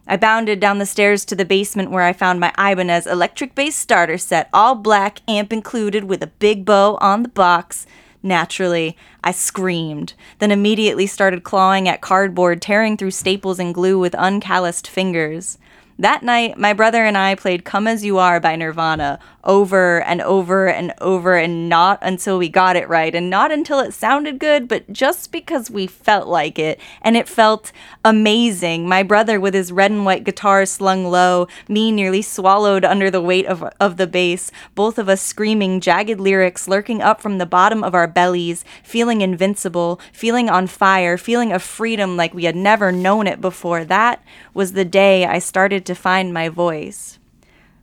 I 0.05 0.17
bounded 0.17 0.59
down 0.59 0.79
the 0.79 0.85
stairs 0.85 1.23
to 1.25 1.35
the 1.35 1.45
basement 1.45 1.89
where 1.89 2.03
I 2.03 2.11
found 2.11 2.41
my 2.41 2.51
Ibanez 2.59 3.07
electric 3.07 3.55
bass 3.55 3.77
starter 3.77 4.17
set, 4.17 4.49
all 4.51 4.75
black, 4.75 5.21
amp 5.29 5.53
included, 5.53 6.03
with 6.03 6.21
a 6.21 6.27
big 6.27 6.65
bow 6.65 6.97
on 6.99 7.23
the 7.23 7.29
box. 7.29 7.87
Naturally, 8.21 8.97
I 9.23 9.31
screamed, 9.31 10.13
then 10.39 10.51
immediately 10.51 11.07
started 11.07 11.43
clawing 11.43 11.87
at 11.87 12.01
cardboard, 12.01 12.61
tearing 12.61 12.97
through 12.97 13.11
staples 13.11 13.59
and 13.59 13.73
glue 13.73 13.97
with 13.97 14.15
uncalloused 14.17 14.87
fingers. 14.87 15.57
That 15.99 16.23
night, 16.23 16.57
my 16.57 16.73
brother 16.73 17.05
and 17.05 17.15
I 17.15 17.35
played 17.35 17.65
Come 17.65 17.85
As 17.87 18.03
You 18.03 18.17
Are 18.17 18.39
by 18.39 18.55
Nirvana 18.55 19.19
over 19.43 20.01
and 20.01 20.21
over 20.21 20.67
and 20.67 20.93
over, 21.01 21.35
and 21.35 21.67
not 21.67 21.99
until 22.01 22.37
we 22.37 22.47
got 22.47 22.75
it 22.75 22.87
right, 22.87 23.13
and 23.13 23.29
not 23.29 23.51
until 23.51 23.79
it 23.79 23.93
sounded 23.93 24.39
good, 24.39 24.67
but 24.67 24.91
just 24.91 25.31
because 25.31 25.69
we 25.69 25.85
felt 25.85 26.27
like 26.27 26.57
it. 26.57 26.79
And 27.01 27.17
it 27.17 27.27
felt 27.27 27.71
amazing. 28.05 28.87
My 28.87 29.03
brother 29.03 29.39
with 29.39 29.53
his 29.53 29.71
red 29.71 29.91
and 29.91 30.05
white 30.05 30.23
guitar 30.23 30.65
slung 30.65 31.05
low, 31.05 31.47
me 31.67 31.91
nearly 31.91 32.21
swallowed 32.21 32.85
under 32.85 33.11
the 33.11 33.21
weight 33.21 33.45
of, 33.45 33.63
of 33.79 33.97
the 33.97 34.07
bass, 34.07 34.49
both 34.75 34.97
of 34.97 35.09
us 35.09 35.21
screaming 35.21 35.81
jagged 35.81 36.19
lyrics 36.19 36.67
lurking 36.67 37.01
up 37.01 37.21
from 37.21 37.37
the 37.37 37.45
bottom 37.45 37.83
of 37.83 37.93
our 37.93 38.07
bellies, 38.07 38.63
feeling 38.81 39.21
invincible, 39.21 39.99
feeling 40.13 40.49
on 40.49 40.67
fire, 40.67 41.17
feeling 41.17 41.51
a 41.51 41.59
freedom 41.59 42.15
like 42.15 42.33
we 42.33 42.45
had 42.45 42.55
never 42.55 42.91
known 42.91 43.27
it 43.27 43.41
before. 43.41 43.83
That 43.83 44.23
was 44.53 44.71
the 44.71 44.85
day 44.85 45.25
I 45.25 45.39
started 45.39 45.82
to 45.85 45.95
find 45.95 46.33
my 46.33 46.49
voice. 46.49 47.19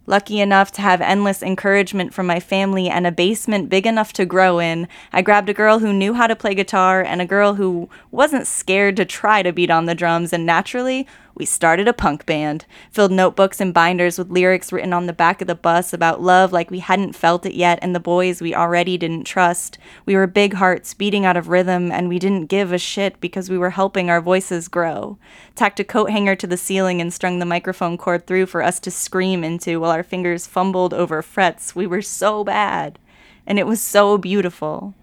Lucky 0.06 0.40
enough 0.40 0.72
to 0.72 0.82
have 0.82 1.00
endless 1.00 1.42
encouragement 1.42 2.12
from 2.12 2.26
my 2.26 2.40
family 2.40 2.88
and 2.88 3.06
a 3.06 3.12
basement 3.12 3.68
big 3.68 3.86
enough 3.86 4.12
to 4.14 4.24
grow 4.24 4.58
in, 4.58 4.88
I 5.12 5.22
grabbed 5.22 5.48
a 5.48 5.54
girl 5.54 5.78
who 5.78 5.92
knew 5.92 6.14
how 6.14 6.26
to 6.26 6.34
play 6.34 6.54
guitar 6.54 7.00
and 7.00 7.20
a 7.20 7.26
girl 7.26 7.54
who 7.54 7.88
wasn't 8.10 8.48
scared 8.48 8.96
to 8.96 9.04
try 9.04 9.42
to 9.42 9.52
beat 9.52 9.70
on 9.70 9.84
the 9.84 9.94
drums, 9.94 10.32
and 10.32 10.44
naturally, 10.44 11.06
we 11.40 11.46
started 11.46 11.88
a 11.88 11.94
punk 11.94 12.26
band, 12.26 12.66
filled 12.92 13.10
notebooks 13.10 13.62
and 13.62 13.72
binders 13.72 14.18
with 14.18 14.30
lyrics 14.30 14.72
written 14.72 14.92
on 14.92 15.06
the 15.06 15.12
back 15.14 15.40
of 15.40 15.46
the 15.48 15.54
bus 15.54 15.94
about 15.94 16.20
love 16.20 16.52
like 16.52 16.70
we 16.70 16.80
hadn't 16.80 17.16
felt 17.16 17.46
it 17.46 17.54
yet 17.54 17.78
and 17.80 17.94
the 17.94 17.98
boys 17.98 18.42
we 18.42 18.54
already 18.54 18.98
didn't 18.98 19.24
trust. 19.24 19.78
We 20.04 20.16
were 20.16 20.26
big 20.26 20.52
hearts 20.52 20.92
beating 20.92 21.24
out 21.24 21.38
of 21.38 21.48
rhythm, 21.48 21.90
and 21.90 22.10
we 22.10 22.18
didn't 22.18 22.50
give 22.50 22.74
a 22.74 22.78
shit 22.78 23.18
because 23.22 23.48
we 23.48 23.56
were 23.56 23.70
helping 23.70 24.10
our 24.10 24.20
voices 24.20 24.68
grow. 24.68 25.16
Tacked 25.54 25.80
a 25.80 25.84
coat 25.84 26.10
hanger 26.10 26.36
to 26.36 26.46
the 26.46 26.58
ceiling 26.58 27.00
and 27.00 27.10
strung 27.10 27.38
the 27.38 27.46
microphone 27.46 27.96
cord 27.96 28.26
through 28.26 28.44
for 28.44 28.62
us 28.62 28.78
to 28.80 28.90
scream 28.90 29.42
into 29.42 29.80
while 29.80 29.92
our 29.92 30.02
fingers 30.02 30.46
fumbled 30.46 30.92
over 30.92 31.22
frets. 31.22 31.74
We 31.74 31.86
were 31.86 32.02
so 32.02 32.44
bad. 32.44 32.98
And 33.46 33.58
it 33.58 33.66
was 33.66 33.80
so 33.80 34.18
beautiful. 34.18 34.94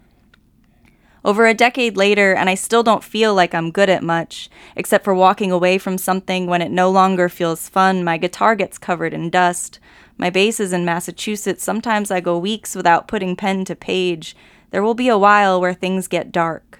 Over 1.27 1.45
a 1.45 1.53
decade 1.53 1.97
later, 1.97 2.33
and 2.33 2.49
I 2.49 2.55
still 2.55 2.83
don't 2.83 3.03
feel 3.03 3.35
like 3.35 3.53
I'm 3.53 3.69
good 3.69 3.89
at 3.89 4.01
much, 4.01 4.49
except 4.77 5.03
for 5.03 5.13
walking 5.13 5.51
away 5.51 5.77
from 5.77 5.97
something 5.97 6.47
when 6.47 6.61
it 6.61 6.71
no 6.71 6.89
longer 6.89 7.27
feels 7.27 7.67
fun. 7.67 8.05
My 8.05 8.17
guitar 8.17 8.55
gets 8.55 8.77
covered 8.77 9.13
in 9.13 9.29
dust. 9.29 9.81
My 10.17 10.29
bass 10.29 10.61
is 10.61 10.71
in 10.71 10.85
Massachusetts. 10.85 11.65
Sometimes 11.65 12.11
I 12.11 12.21
go 12.21 12.37
weeks 12.37 12.75
without 12.75 13.09
putting 13.09 13.35
pen 13.35 13.65
to 13.65 13.75
page. 13.75 14.37
There 14.71 14.81
will 14.81 14.93
be 14.93 15.09
a 15.09 15.17
while 15.17 15.59
where 15.59 15.73
things 15.73 16.07
get 16.07 16.31
dark. 16.31 16.79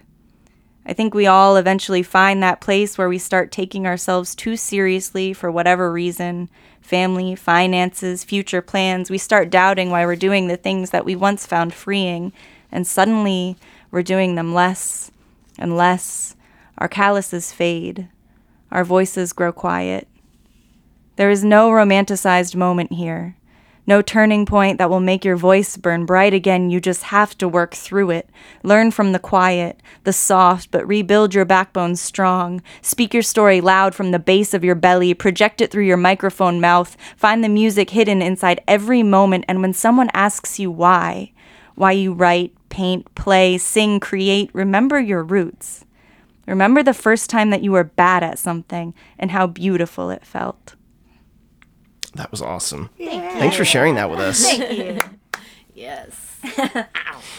I 0.85 0.93
think 0.93 1.13
we 1.13 1.27
all 1.27 1.57
eventually 1.57 2.01
find 2.01 2.41
that 2.41 2.61
place 2.61 2.97
where 2.97 3.09
we 3.09 3.17
start 3.17 3.51
taking 3.51 3.85
ourselves 3.85 4.33
too 4.33 4.55
seriously 4.55 5.33
for 5.33 5.51
whatever 5.51 5.91
reason 5.91 6.49
family, 6.79 7.35
finances, 7.35 8.23
future 8.23 8.61
plans. 8.61 9.09
We 9.09 9.17
start 9.17 9.49
doubting 9.49 9.89
why 9.89 10.05
we're 10.05 10.15
doing 10.15 10.47
the 10.47 10.55
things 10.55 10.91
that 10.91 11.03
we 11.03 11.17
once 11.17 11.45
found 11.45 11.73
freeing, 11.73 12.31
and 12.71 12.87
suddenly 12.87 13.57
we're 13.91 14.03
doing 14.03 14.35
them 14.35 14.53
less 14.53 15.11
and 15.57 15.75
less. 15.75 16.35
Our 16.77 16.87
calluses 16.87 17.51
fade, 17.51 18.09
our 18.71 18.83
voices 18.83 19.33
grow 19.33 19.51
quiet. 19.51 20.07
There 21.15 21.31
is 21.31 21.43
no 21.43 21.69
romanticized 21.69 22.55
moment 22.55 22.93
here. 22.93 23.35
No 23.87 24.01
turning 24.01 24.45
point 24.45 24.79
that 24.79 24.89
will 24.89 24.99
make 24.99 25.23
your 25.23 25.37
voice 25.37 25.77
burn 25.77 26.05
bright 26.05 26.33
again. 26.33 26.69
You 26.69 26.81
just 26.81 27.03
have 27.03 27.37
to 27.37 27.47
work 27.47 27.73
through 27.73 28.09
it. 28.09 28.29
Learn 28.61 28.91
from 28.91 29.13
the 29.13 29.19
quiet, 29.19 29.81
the 30.03 30.11
soft, 30.11 30.71
but 30.71 30.85
rebuild 30.85 31.33
your 31.33 31.45
backbone 31.45 31.95
strong. 31.95 32.61
Speak 32.81 33.13
your 33.13 33.23
story 33.23 33.61
loud 33.61 33.95
from 33.95 34.11
the 34.11 34.19
base 34.19 34.53
of 34.53 34.65
your 34.65 34.75
belly. 34.75 35.13
Project 35.13 35.61
it 35.61 35.71
through 35.71 35.85
your 35.85 35.95
microphone 35.95 36.59
mouth. 36.59 36.97
Find 37.15 37.41
the 37.41 37.49
music 37.49 37.91
hidden 37.91 38.21
inside 38.21 38.59
every 38.67 39.03
moment. 39.03 39.45
And 39.47 39.61
when 39.61 39.73
someone 39.73 40.09
asks 40.13 40.59
you 40.59 40.69
why, 40.69 41.31
why 41.75 41.93
you 41.93 42.11
write, 42.11 42.53
paint, 42.77 43.15
play, 43.15 43.57
sing, 43.57 43.99
create, 43.99 44.51
remember 44.53 44.99
your 44.99 45.23
roots. 45.23 45.83
Remember 46.45 46.83
the 46.83 46.93
first 46.93 47.27
time 47.27 47.49
that 47.49 47.63
you 47.63 47.71
were 47.71 47.83
bad 47.83 48.21
at 48.21 48.37
something 48.37 48.93
and 49.17 49.31
how 49.31 49.47
beautiful 49.47 50.11
it 50.11 50.23
felt. 50.23 50.75
That 52.13 52.29
was 52.29 52.39
awesome. 52.39 52.91
Thanks 52.99 53.55
for 53.55 53.65
sharing 53.65 53.95
that 53.95 54.11
with 54.11 54.19
us. 54.19 54.45
Yes. 55.73 56.36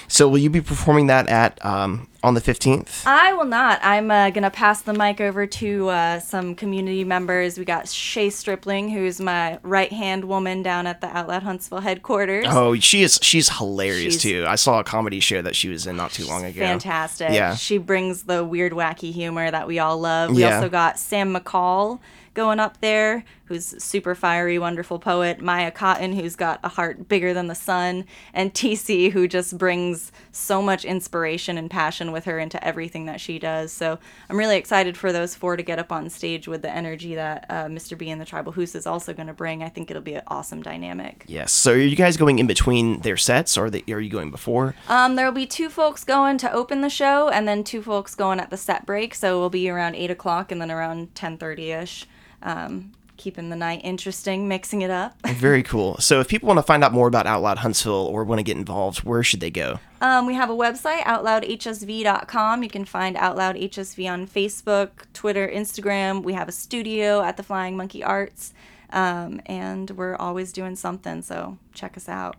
So 0.09 0.29
will 0.29 0.39
you 0.39 0.49
be 0.51 0.61
performing 0.63 1.09
that 1.09 1.29
at 1.29 1.63
um, 1.65 2.09
on 2.23 2.33
the 2.35 2.41
15th? 2.41 3.07
I 3.07 3.35
will 3.35 3.45
not. 3.45 3.79
I'm 3.83 4.11
uh, 4.11 4.31
going 4.31 4.43
to 4.43 4.51
pass 4.51 4.81
the 4.81 4.95
mic 4.95 5.21
over 5.21 5.47
to 5.47 5.89
uh, 5.89 6.21
some 6.21 6.55
community 6.55 7.05
members. 7.05 7.59
We 7.59 7.65
got 7.67 7.89
Shay 7.89 8.31
Stripling, 8.31 8.89
who's 8.89 9.21
my 9.21 9.59
right 9.63 9.93
hand 9.93 10.25
woman 10.25 10.63
down 10.63 10.87
at 10.87 11.03
the 11.03 11.09
Out 11.09 11.29
Loud 11.29 11.43
Huntsville 11.43 11.81
headquarters. 11.81 12.47
Oh, 12.49 12.75
she 12.77 13.03
is 13.03 13.19
she's 13.23 13.59
hilarious 13.59 14.15
She's- 14.15 14.23
too. 14.23 14.45
I 14.49 14.55
saw 14.55 14.81
a 14.81 14.85
comedy 14.85 15.21
show 15.21 15.43
that 15.43 15.55
she 15.55 15.69
was 15.69 15.87
in 15.87 15.97
not 15.97 16.11
too 16.13 16.27
long 16.27 16.45
ago. 16.45 16.61
Fantastic. 16.61 17.31
Yeah. 17.33 17.55
She 17.55 17.77
brings 17.79 18.23
the 18.25 18.45
weird, 18.45 18.73
wacky 18.73 19.13
humor 19.13 19.51
that 19.51 19.67
we 19.69 19.79
all 19.79 19.99
love. 20.01 20.31
We 20.35 20.41
Yeah. 20.43 20.57
also 20.57 20.69
got 20.71 20.99
Sam 20.99 21.35
McCall 21.35 22.01
going 22.35 22.61
up 22.61 22.81
there, 22.81 23.25
who's 23.49 23.83
super 23.83 24.15
fiery, 24.15 24.59
wonderful 24.59 24.99
poet. 24.99 25.41
Maya 25.41 25.71
Cotton, 25.71 26.13
who's 26.13 26.37
got 26.37 26.61
a 26.63 26.69
heart 26.69 27.09
bigger 27.09 27.33
than 27.33 27.47
the 27.47 27.55
sun. 27.55 28.05
And 28.33 28.53
TC, 28.53 29.11
who 29.11 29.27
just 29.27 29.57
brings 29.57 30.13
so 30.33 30.61
much 30.63 30.85
inspiration 30.85 31.57
and 31.59 31.71
passion 31.71 32.13
with 32.13 32.25
her 32.27 32.39
into 32.39 32.63
everything 32.63 33.07
that 33.07 33.21
she 33.21 33.39
does. 33.39 33.73
So 33.73 33.99
I'm 34.29 34.37
really 34.37 34.57
excited 34.57 34.97
for 34.97 35.13
those 35.13 35.35
four 35.35 35.57
to 35.57 35.63
get 35.63 35.79
up 35.79 35.91
on 35.91 36.11
stage 36.11 36.47
with 36.47 36.63
the 36.63 36.71
energy 36.71 37.15
that 37.15 37.47
uh, 37.49 37.65
Mr. 37.67 37.97
B 37.97 38.11
and 38.11 38.21
the 38.21 38.25
Tribal 38.25 38.53
Hoos 38.53 38.75
is 38.75 38.87
also 38.87 39.15
going 39.15 39.29
to 39.29 39.33
bring. 39.33 39.63
I 39.63 39.69
think 39.69 39.91
it'll 39.91 40.03
be 40.03 40.15
an 40.15 40.23
awesome 40.29 40.63
dynamic. 40.63 41.25
Yes. 41.27 41.53
So 41.53 41.73
are 41.73 41.77
you 41.77 41.97
guys 41.97 42.17
going 42.17 42.39
in 42.39 42.47
between 42.47 43.01
their 43.01 43.17
sets, 43.17 43.57
or 43.57 43.67
are, 43.67 43.71
they, 43.71 43.83
are 43.91 44.01
you 44.01 44.11
going 44.11 44.31
before? 44.31 44.75
Um, 44.89 45.17
there 45.17 45.27
will 45.27 45.33
be 45.33 45.47
two 45.47 45.71
folks 45.71 46.05
going 46.05 46.39
to 46.39 46.53
open 46.53 46.81
the 46.83 46.91
show, 46.91 47.29
and 47.29 47.49
then 47.49 47.65
two 47.65 47.83
folks 47.83 48.15
going 48.15 48.41
at 48.41 48.51
the 48.51 48.57
set 48.57 48.85
break. 48.85 49.15
So 49.15 49.39
we'll 49.39 49.51
be 49.51 49.69
around 49.69 49.95
eight 49.95 50.11
o'clock, 50.11 50.53
and 50.53 50.61
then 50.61 50.71
around 50.71 51.15
ten 51.15 51.39
thirty 51.39 51.71
ish. 51.71 52.07
Um, 52.43 52.93
keeping 53.19 53.51
the 53.51 53.57
night 53.57 53.83
interesting, 53.85 54.49
mixing 54.49 54.81
it 54.81 54.91
up. 54.91 55.15
Very 55.27 55.63
cool. 55.63 55.99
So, 55.99 56.21
if 56.21 56.29
people 56.29 56.47
want 56.47 56.59
to 56.59 56.63
find 56.63 56.83
out 56.83 56.93
more 56.93 57.09
about 57.09 57.27
Out 57.27 57.43
Loud 57.43 57.59
Huntsville 57.59 57.93
or 57.93 58.25
want 58.25 58.39
to 58.39 58.43
get 58.43 58.57
involved, 58.57 59.01
where 59.01 59.23
should 59.23 59.41
they 59.41 59.51
go? 59.51 59.81
Um, 60.01 60.27
we 60.27 60.35
have 60.35 60.49
a 60.49 60.55
website, 60.55 61.01
outloudhsv.com. 61.03 62.63
You 62.63 62.71
can 62.71 62.85
find 62.85 63.17
Out 63.17 63.37
Loud 63.37 63.57
HSV 63.57 64.11
on 64.11 64.27
Facebook, 64.27 64.91
Twitter, 65.13 65.47
Instagram. 65.49 66.23
We 66.23 66.33
have 66.33 66.49
a 66.49 66.53
studio 66.53 67.21
at 67.23 67.37
the 67.37 67.43
Flying 67.43 67.77
Monkey 67.77 68.03
Arts, 68.03 68.55
um, 68.91 69.41
and 69.47 69.91
we're 69.91 70.17
always 70.17 70.53
doing 70.53 70.77
something, 70.77 71.23
so 71.23 71.59
check 71.75 71.97
us 71.97 72.09
out. 72.09 72.37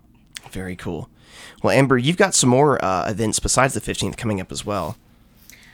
Very 0.51 0.75
cool. 0.75 1.09
Well, 1.61 1.77
Amber, 1.77 1.97
you've 1.97 2.17
got 2.17 2.33
some 2.33 2.49
more 2.49 2.83
uh, 2.83 3.09
events 3.09 3.39
besides 3.39 3.73
the 3.73 3.81
15th 3.81 4.17
coming 4.17 4.41
up 4.41 4.51
as 4.51 4.65
well. 4.65 4.97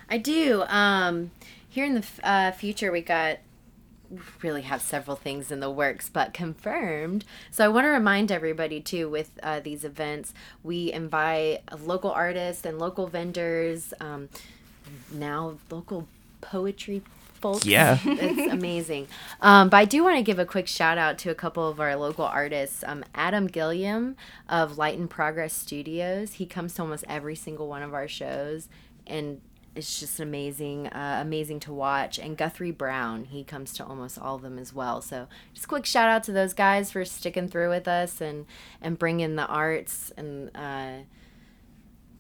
I 0.10 0.18
do. 0.18 0.64
Um, 0.68 1.32
here 1.70 1.86
in 1.86 1.94
the 1.94 2.00
f- 2.00 2.20
uh, 2.24 2.52
future, 2.52 2.92
we 2.92 3.02
got 3.02 3.40
really 4.42 4.64
have 4.64 4.82
several 4.82 5.16
things 5.16 5.52
in 5.52 5.60
the 5.60 5.70
works, 5.70 6.10
but 6.10 6.34
confirmed. 6.34 7.26
So 7.52 7.66
I 7.66 7.68
want 7.68 7.86
to 7.86 7.90
remind 7.90 8.32
everybody 8.32 8.82
too 8.82 9.10
with 9.10 9.32
uh, 9.44 9.60
these 9.60 9.84
events, 9.84 10.34
we 10.64 10.92
invite 10.92 11.62
local 11.82 12.12
artists 12.12 12.66
and 12.66 12.80
local 12.80 13.08
vendors, 13.08 13.94
um, 14.00 14.30
now 15.12 15.58
local 15.70 16.08
poetry 16.42 17.02
folks. 17.46 17.66
Yeah. 17.66 18.00
it's 18.06 18.52
amazing. 18.52 19.08
Um, 19.42 19.70
but 19.70 19.78
I 19.78 19.86
do 19.86 20.04
want 20.04 20.18
to 20.18 20.24
give 20.24 20.40
a 20.40 20.46
quick 20.46 20.68
shout 20.68 20.98
out 20.98 21.18
to 21.20 21.30
a 21.30 21.36
couple 21.36 21.68
of 21.68 21.80
our 21.80 21.96
local 21.96 22.26
artists. 22.26 22.84
Um, 22.86 23.04
Adam 23.14 23.48
Gilliam 23.48 24.16
of 24.50 24.78
Light 24.78 24.98
and 24.98 25.10
Progress 25.10 25.54
Studios. 25.54 26.34
He 26.34 26.46
comes 26.46 26.74
to 26.76 26.82
almost 26.82 27.04
every 27.08 27.36
single 27.36 27.68
one 27.68 27.84
of 27.84 27.94
our 27.94 28.08
shows 28.08 28.68
and 29.06 29.42
it's 29.76 30.00
just 30.00 30.20
amazing, 30.20 30.88
uh, 30.88 31.20
amazing 31.22 31.60
to 31.62 31.74
watch. 31.74 32.18
And 32.18 32.38
Guthrie 32.38 32.72
Brown, 32.72 33.26
he 33.26 33.44
comes 33.44 33.74
to 33.74 33.86
almost 33.86 34.18
all 34.18 34.36
of 34.36 34.42
them 34.42 34.58
as 34.58 34.74
well. 34.74 35.02
So 35.02 35.28
just 35.54 35.68
quick 35.68 35.86
shout 35.86 36.10
out 36.10 36.24
to 36.24 36.32
those 36.32 36.54
guys 36.54 36.92
for 36.92 37.04
sticking 37.04 37.48
through 37.50 37.70
with 37.70 37.88
us 37.88 38.22
and 38.22 38.46
and 38.82 38.98
bringing 38.98 39.36
the 39.36 39.46
arts 39.46 40.12
and 40.18 40.50
uh, 40.56 41.04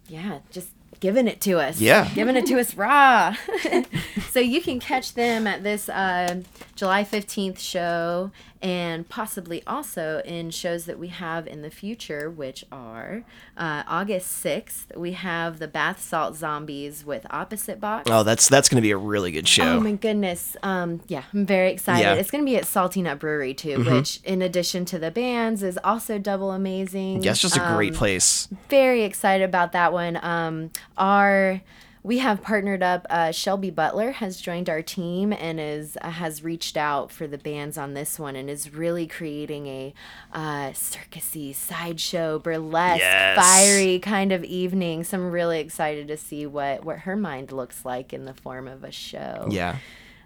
yeah, 0.07 0.39
just 0.51 0.69
giving 0.99 1.27
it 1.27 1.41
to 1.41 1.59
us. 1.59 1.79
Yeah. 1.79 2.09
Giving 2.13 2.35
it 2.35 2.45
to 2.47 2.59
us 2.59 2.75
raw. 2.75 3.35
so 4.31 4.39
you 4.39 4.61
can 4.61 4.79
catch 4.79 5.13
them 5.13 5.47
at 5.47 5.63
this 5.63 5.89
uh, 5.89 6.41
July 6.75 7.03
15th 7.03 7.59
show 7.59 8.31
and 8.61 9.07
possibly 9.07 9.61
also 9.67 10.21
in 10.25 10.49
shows 10.49 10.85
that 10.85 10.97
we 10.97 11.09
have 11.09 11.45
in 11.45 11.61
the 11.61 11.69
future, 11.69 12.31
which 12.31 12.65
are 12.71 13.23
uh, 13.57 13.83
August 13.87 14.43
6th. 14.43 14.95
We 14.97 15.11
have 15.11 15.59
the 15.59 15.67
Bath 15.67 16.01
Salt 16.01 16.35
Zombies 16.35 17.05
with 17.05 17.27
Opposite 17.29 17.79
Box. 17.79 18.09
Oh, 18.09 18.23
that's 18.23 18.49
that's 18.49 18.67
going 18.67 18.77
to 18.77 18.81
be 18.81 18.91
a 18.91 18.97
really 18.97 19.31
good 19.31 19.47
show. 19.47 19.73
Oh 19.75 19.79
my 19.79 19.91
goodness. 19.91 20.57
Um, 20.63 21.01
yeah, 21.07 21.23
I'm 21.33 21.45
very 21.45 21.71
excited. 21.71 22.01
Yeah. 22.01 22.13
It's 22.15 22.31
going 22.31 22.43
to 22.43 22.49
be 22.49 22.57
at 22.57 22.65
Salty 22.65 23.03
Nut 23.03 23.19
Brewery 23.19 23.53
too, 23.53 23.83
which 23.83 24.19
in 24.23 24.41
addition 24.41 24.83
to 24.85 24.97
the 24.97 25.11
bands 25.11 25.61
is 25.61 25.77
also 25.83 26.17
double 26.17 26.51
amazing. 26.51 27.21
yeah, 27.21 27.31
it's 27.31 27.41
just 27.41 27.57
a 27.57 27.73
great 27.75 27.91
Um, 27.93 27.97
place. 27.99 28.47
very 28.69 29.03
excited 29.03 29.43
about 29.43 29.73
that 29.73 29.93
one. 29.93 30.17
Um, 30.23 30.71
our 30.97 31.61
we 32.03 32.19
have 32.19 32.43
partnered 32.43 32.83
up. 32.83 33.07
Uh, 33.09 33.31
Shelby 33.31 33.71
Butler 33.71 34.11
has 34.11 34.39
joined 34.39 34.69
our 34.69 34.83
team 34.83 35.33
and 35.33 35.59
is 35.59 35.97
uh, 36.03 36.11
has 36.11 36.43
reached 36.43 36.77
out 36.77 37.11
for 37.11 37.25
the 37.25 37.37
bands 37.39 37.79
on 37.79 37.95
this 37.95 38.19
one 38.19 38.35
and 38.35 38.47
is 38.47 38.71
really 38.75 39.07
creating 39.07 39.65
a 39.65 39.93
uh, 40.31 40.69
circusy 40.69 41.55
sideshow 41.55 42.37
burlesque 42.37 42.99
Yes. 42.99 43.35
fiery 43.35 43.97
kind 43.97 44.31
of 44.31 44.43
evening. 44.43 45.03
So 45.03 45.17
I'm 45.17 45.31
really 45.31 45.59
excited 45.59 46.07
to 46.09 46.17
see 46.17 46.45
what 46.45 46.85
what 46.85 46.99
her 46.99 47.15
mind 47.15 47.51
looks 47.51 47.83
like 47.83 48.13
in 48.13 48.25
the 48.25 48.35
form 48.35 48.67
of 48.67 48.83
a 48.83 48.91
show. 48.91 49.47
Yeah. 49.49 49.77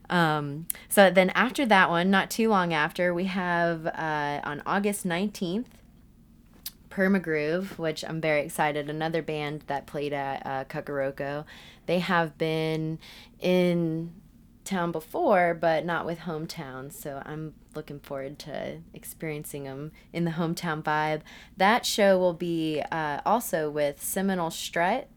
Um, 0.10 0.66
so 0.90 1.10
then 1.12 1.30
after 1.30 1.66
that 1.68 1.90
one, 1.90 2.10
not 2.10 2.30
too 2.32 2.50
long 2.50 2.74
after, 2.74 3.14
we 3.14 3.26
have 3.26 3.86
uh, 3.86 4.42
on 4.44 4.62
August 4.66 5.06
19th, 5.06 5.66
Permagroove, 6.90 7.78
which 7.78 8.04
I'm 8.04 8.20
very 8.22 8.42
excited. 8.42 8.90
Another 8.90 9.22
band 9.22 9.64
that 9.68 9.86
played 9.86 10.14
at 10.14 10.46
uh, 10.46 10.66
Kakaroko. 10.66 11.46
They 11.86 12.00
have 12.00 12.38
been 12.38 13.00
in 13.40 14.14
town 14.70 14.92
before, 14.92 15.58
but 15.60 15.86
not 15.86 16.06
with 16.06 16.20
hometown. 16.20 16.92
So 16.92 17.22
I'm 17.26 17.54
looking 17.76 18.00
forward 18.00 18.38
to 18.40 18.80
experiencing 18.94 19.64
them 19.64 19.92
in 20.14 20.26
the 20.26 20.32
hometown 20.32 20.84
vibe. 20.84 21.22
That 21.58 21.86
show 21.86 22.18
will 22.18 22.34
be 22.34 22.82
uh, 22.92 23.22
also 23.26 23.70
with 23.70 24.02
Seminole 24.02 24.52
Strut 24.52 25.10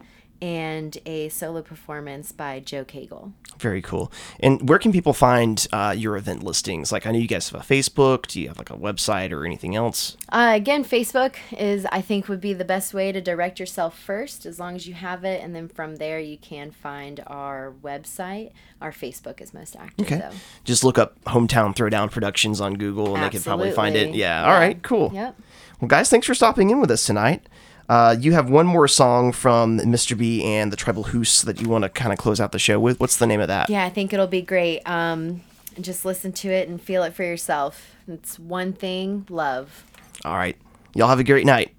and 0.42 0.98
a 1.06 1.28
solo 1.28 1.62
performance 1.62 2.32
by 2.32 2.58
Joe 2.58 2.84
Cagle. 2.84 3.32
Very 3.58 3.80
cool. 3.80 4.10
And 4.40 4.68
where 4.68 4.80
can 4.80 4.90
people 4.90 5.12
find 5.12 5.64
uh, 5.72 5.94
your 5.96 6.16
event 6.16 6.42
listings? 6.42 6.90
Like, 6.90 7.06
I 7.06 7.12
know 7.12 7.18
you 7.18 7.28
guys 7.28 7.48
have 7.50 7.60
a 7.60 7.64
Facebook. 7.64 8.26
Do 8.26 8.40
you 8.40 8.48
have 8.48 8.58
like 8.58 8.70
a 8.70 8.76
website 8.76 9.30
or 9.30 9.46
anything 9.46 9.76
else? 9.76 10.16
Uh, 10.30 10.50
again, 10.54 10.84
Facebook 10.84 11.36
is, 11.56 11.86
I 11.92 12.00
think, 12.00 12.28
would 12.28 12.40
be 12.40 12.52
the 12.54 12.64
best 12.64 12.92
way 12.92 13.12
to 13.12 13.20
direct 13.20 13.60
yourself 13.60 13.96
first, 13.96 14.44
as 14.44 14.58
long 14.58 14.74
as 14.74 14.88
you 14.88 14.94
have 14.94 15.22
it, 15.24 15.40
and 15.42 15.54
then 15.54 15.68
from 15.68 15.96
there 15.96 16.18
you 16.18 16.36
can 16.38 16.72
find 16.72 17.22
our 17.28 17.72
website. 17.82 18.50
Our 18.80 18.90
Facebook 18.90 19.40
is 19.40 19.54
most 19.54 19.76
active, 19.76 20.06
Okay. 20.06 20.16
though. 20.18 20.34
Just 20.64 20.82
look 20.82 20.98
up 20.98 21.22
Hometown 21.26 21.76
Throwdown 21.76 22.10
Productions 22.10 22.60
on 22.60 22.74
Google 22.74 23.14
and 23.14 23.22
they 23.22 23.30
could 23.30 23.44
probably 23.44 23.70
find 23.70 23.94
it. 23.94 23.98
Absolutely. 24.00 24.20
Yeah. 24.20 24.44
All 24.44 24.58
right. 24.58 24.82
Cool. 24.82 25.12
Yep. 25.14 25.40
Well, 25.80 25.88
guys, 25.88 26.10
thanks 26.10 26.26
for 26.26 26.34
stopping 26.34 26.70
in 26.70 26.80
with 26.80 26.90
us 26.90 27.06
tonight. 27.06 27.46
Uh, 27.92 28.16
you 28.18 28.32
have 28.32 28.48
one 28.48 28.64
more 28.64 28.88
song 28.88 29.32
from 29.32 29.78
Mr. 29.80 30.16
B 30.16 30.42
and 30.42 30.72
the 30.72 30.78
Tribal 30.78 31.02
Hoos 31.02 31.42
that 31.42 31.60
you 31.60 31.68
want 31.68 31.82
to 31.82 31.90
kind 31.90 32.10
of 32.10 32.18
close 32.18 32.40
out 32.40 32.50
the 32.50 32.58
show 32.58 32.80
with. 32.80 32.98
What's 32.98 33.18
the 33.18 33.26
name 33.26 33.38
of 33.42 33.48
that? 33.48 33.68
Yeah, 33.68 33.84
I 33.84 33.90
think 33.90 34.14
it'll 34.14 34.26
be 34.26 34.40
great. 34.40 34.80
Um, 34.88 35.42
just 35.78 36.06
listen 36.06 36.32
to 36.32 36.48
it 36.48 36.70
and 36.70 36.80
feel 36.80 37.02
it 37.02 37.12
for 37.12 37.22
yourself. 37.22 37.94
It's 38.08 38.38
one 38.38 38.72
thing, 38.72 39.26
love. 39.28 39.84
All 40.24 40.38
right. 40.38 40.56
Y'all 40.94 41.08
have 41.08 41.20
a 41.20 41.24
great 41.24 41.44
night. 41.44 41.74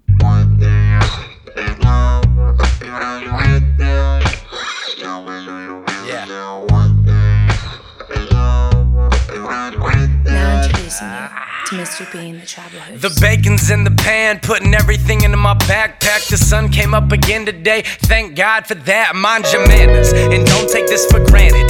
Now 10.26 10.62
introducing 10.62 11.08
you 11.08 11.17
to 11.28 11.42
Mr. 11.73 12.12
B 12.12 12.29
and 12.29 12.41
the. 12.41 13.09
The 13.09 13.17
bacon's 13.19 13.69
in 13.69 13.83
the 13.83 13.91
pan, 13.91 14.39
putting 14.39 14.73
everything 14.73 15.23
into 15.23 15.38
my 15.38 15.55
backpack. 15.55 16.29
The 16.29 16.38
sun 16.38 16.69
came 16.69 16.93
up 16.93 17.12
again 17.12 17.45
today. 17.45 17.83
Thank 17.83 18.36
God 18.36 18.67
for 18.67 18.75
that. 18.75 19.15
Mind 19.15 19.45
your 19.51 19.67
manners 19.67 20.13
and 20.13 20.45
don't 20.45 20.69
take 20.69 20.88
this 20.88 21.05
for 21.07 21.19
granted. 21.25 21.62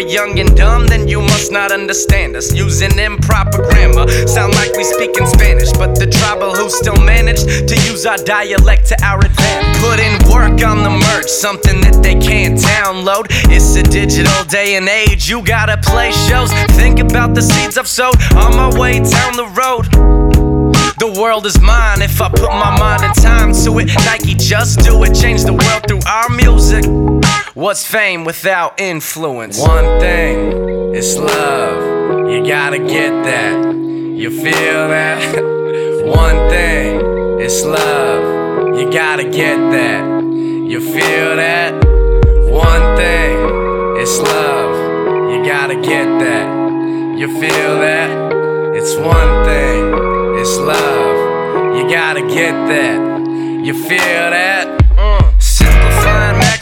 We're 0.00 0.08
young 0.08 0.38
and 0.38 0.56
dumb, 0.56 0.86
then 0.86 1.08
you 1.08 1.20
must 1.20 1.52
not 1.52 1.70
understand 1.70 2.34
us. 2.34 2.54
Using 2.54 2.98
improper 2.98 3.58
grammar, 3.68 4.08
sound 4.26 4.54
like 4.54 4.74
we 4.74 4.82
speak 4.82 5.10
in 5.18 5.26
Spanish, 5.26 5.70
but 5.74 5.94
the 5.94 6.06
tribal 6.06 6.54
who 6.54 6.70
still 6.70 6.96
managed 7.04 7.68
to 7.68 7.76
use 7.84 8.06
our 8.06 8.16
dialect 8.16 8.86
to 8.86 9.04
our 9.04 9.18
advantage. 9.18 9.76
Put 9.82 10.00
in 10.00 10.14
work 10.32 10.64
on 10.64 10.84
the 10.84 10.88
merch, 10.88 11.28
something 11.28 11.82
that 11.82 12.02
they 12.02 12.14
can't 12.14 12.58
download. 12.58 13.26
It's 13.52 13.76
a 13.76 13.82
digital 13.82 14.42
day 14.44 14.76
and 14.76 14.88
age. 14.88 15.28
You 15.28 15.42
gotta 15.42 15.76
play 15.76 16.12
shows. 16.12 16.50
Think 16.80 16.98
about 16.98 17.34
the 17.34 17.42
seeds 17.42 17.76
I've 17.76 17.86
sowed 17.86 18.16
on 18.32 18.56
my 18.56 18.70
way 18.78 19.00
down 19.00 19.36
the 19.36 19.52
road. 19.52 19.84
The 20.98 21.12
world 21.20 21.44
is 21.44 21.60
mine 21.60 22.00
if 22.00 22.22
I 22.22 22.30
put 22.30 22.48
my 22.48 22.78
mind 22.78 23.02
and 23.04 23.14
time 23.14 23.52
to 23.64 23.78
it. 23.80 23.88
Nike, 24.06 24.34
just 24.34 24.80
do 24.80 25.02
it. 25.04 25.14
Change 25.14 25.44
the 25.44 25.52
world 25.52 25.84
through 25.86 26.00
our 26.08 26.30
music. 26.30 26.84
What's 27.60 27.86
fame 27.86 28.24
without 28.24 28.80
influence? 28.80 29.60
One 29.60 30.00
thing, 30.00 30.94
it's 30.94 31.18
love. 31.18 32.30
You 32.30 32.42
gotta 32.42 32.78
get 32.78 33.10
that. 33.24 33.74
You 33.74 34.30
feel 34.30 34.88
that? 34.88 35.20
One 36.06 36.48
thing, 36.48 37.38
it's 37.38 37.62
love. 37.62 38.78
You 38.78 38.90
gotta 38.90 39.24
get 39.24 39.58
that. 39.72 40.24
You 40.24 40.80
feel 40.80 41.36
that? 41.36 41.74
One 42.48 42.96
thing, 42.96 44.00
it's 44.00 44.18
love. 44.20 45.30
You 45.30 45.44
gotta 45.44 45.74
get 45.74 46.06
that. 46.18 47.18
You 47.18 47.28
feel 47.40 47.72
that? 47.80 48.32
It's 48.74 48.96
one 48.96 49.44
thing, 49.44 50.38
it's 50.40 50.56
love. 50.56 51.76
You 51.76 51.90
gotta 51.90 52.22
get 52.22 52.54
that. 52.68 53.20
You 53.66 53.74
feel 53.74 54.30
that? 54.30 54.80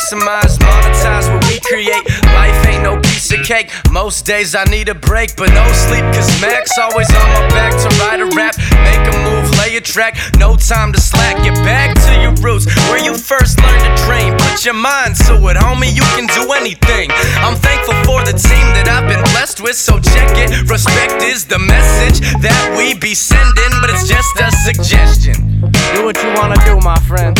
Maximize, 0.09 0.57
monetize 0.61 1.29
what 1.31 1.44
we 1.53 1.61
create. 1.61 2.03
Life 2.33 2.66
ain't 2.66 2.83
no 2.83 2.99
piece 3.03 3.31
of 3.31 3.44
cake. 3.44 3.71
Most 3.90 4.25
days 4.25 4.55
I 4.55 4.64
need 4.64 4.88
a 4.88 4.94
break, 4.94 5.37
but 5.37 5.51
no 5.51 5.71
sleep, 5.73 6.01
cause 6.16 6.40
Max 6.40 6.79
always 6.79 7.11
on 7.12 7.29
my 7.37 7.44
back 7.51 7.73
to 7.77 7.88
write 8.01 8.21
a 8.21 8.27
rap. 8.35 8.57
Make 8.88 9.05
a 9.05 9.16
move, 9.21 9.51
lay 9.59 9.77
a 9.77 9.83
track. 9.83 10.16
No 10.38 10.57
time 10.57 10.94
to 10.94 11.01
slack. 11.01 11.37
Get 11.44 11.53
back 11.57 11.94
to 12.07 12.23
your 12.23 12.33
roots, 12.40 12.64
where 12.88 13.05
you 13.05 13.18
first 13.18 13.61
learned 13.61 13.85
to 13.85 14.05
dream. 14.07 14.33
Put 14.38 14.64
your 14.64 14.73
mind 14.73 15.16
to 15.29 15.35
it, 15.53 15.59
homie, 15.59 15.92
you 15.92 16.07
can 16.16 16.25
do 16.33 16.53
anything. 16.55 17.11
I'm 17.44 17.57
thankful 17.57 17.92
for 18.09 18.25
the 18.25 18.33
team 18.33 18.64
that 18.81 18.88
I've 18.88 19.09
been 19.12 19.23
blessed 19.37 19.61
with, 19.61 19.77
so 19.77 20.01
check 20.01 20.33
it. 20.40 20.71
Respect 20.71 21.23
is 21.23 21.44
the 21.44 21.59
message 21.59 22.21
that 22.40 22.75
we 22.79 22.99
be 22.99 23.14
sending, 23.14 23.73
but 23.83 23.90
it's 23.90 24.09
just 24.09 24.40
a 24.40 24.49
suggestion. 24.64 25.61
Do 25.92 26.07
what 26.07 26.16
you 26.23 26.33
wanna 26.33 26.57
do, 26.64 26.81
my 26.81 26.97
friend. 27.01 27.37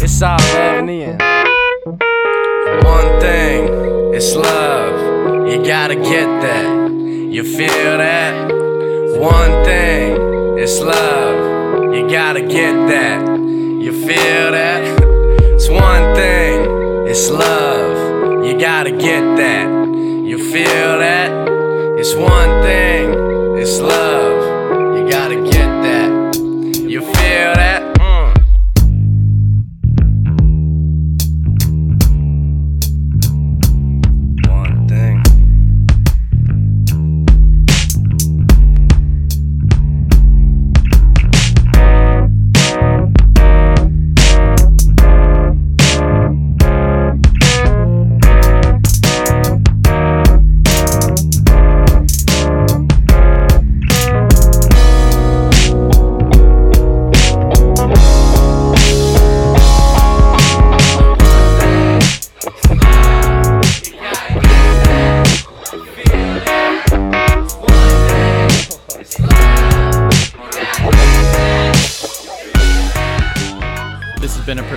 It's 0.00 0.22
all 0.22 0.38
love 0.54 0.78
in 0.78 0.86
the 0.86 1.02
end. 1.02 1.22
One 2.84 3.20
thing, 3.20 4.14
it's 4.14 4.36
love. 4.36 5.48
You 5.50 5.64
gotta 5.66 5.96
get 5.96 6.26
that. 6.42 6.90
You 6.92 7.42
feel 7.42 7.98
that? 7.98 8.48
One 9.18 9.64
thing, 9.64 10.58
it's 10.58 10.80
love. 10.80 11.92
You 11.92 12.08
gotta 12.08 12.42
get 12.42 12.74
that. 12.88 13.28
You 13.28 13.92
feel 14.06 14.52
that? 14.52 14.82
It's 15.54 15.68
one 15.68 16.14
thing, 16.14 17.08
it's 17.08 17.28
love. 17.28 18.44
You 18.46 18.56
gotta 18.56 18.92
get 18.92 19.36
that. 19.36 19.68
You 20.30 20.38
feel 20.38 20.98
that? 21.00 21.48
It's 21.98 22.14
one 22.14 22.62
thing, 22.62 23.58
it's 23.58 23.80
love. 23.80 24.27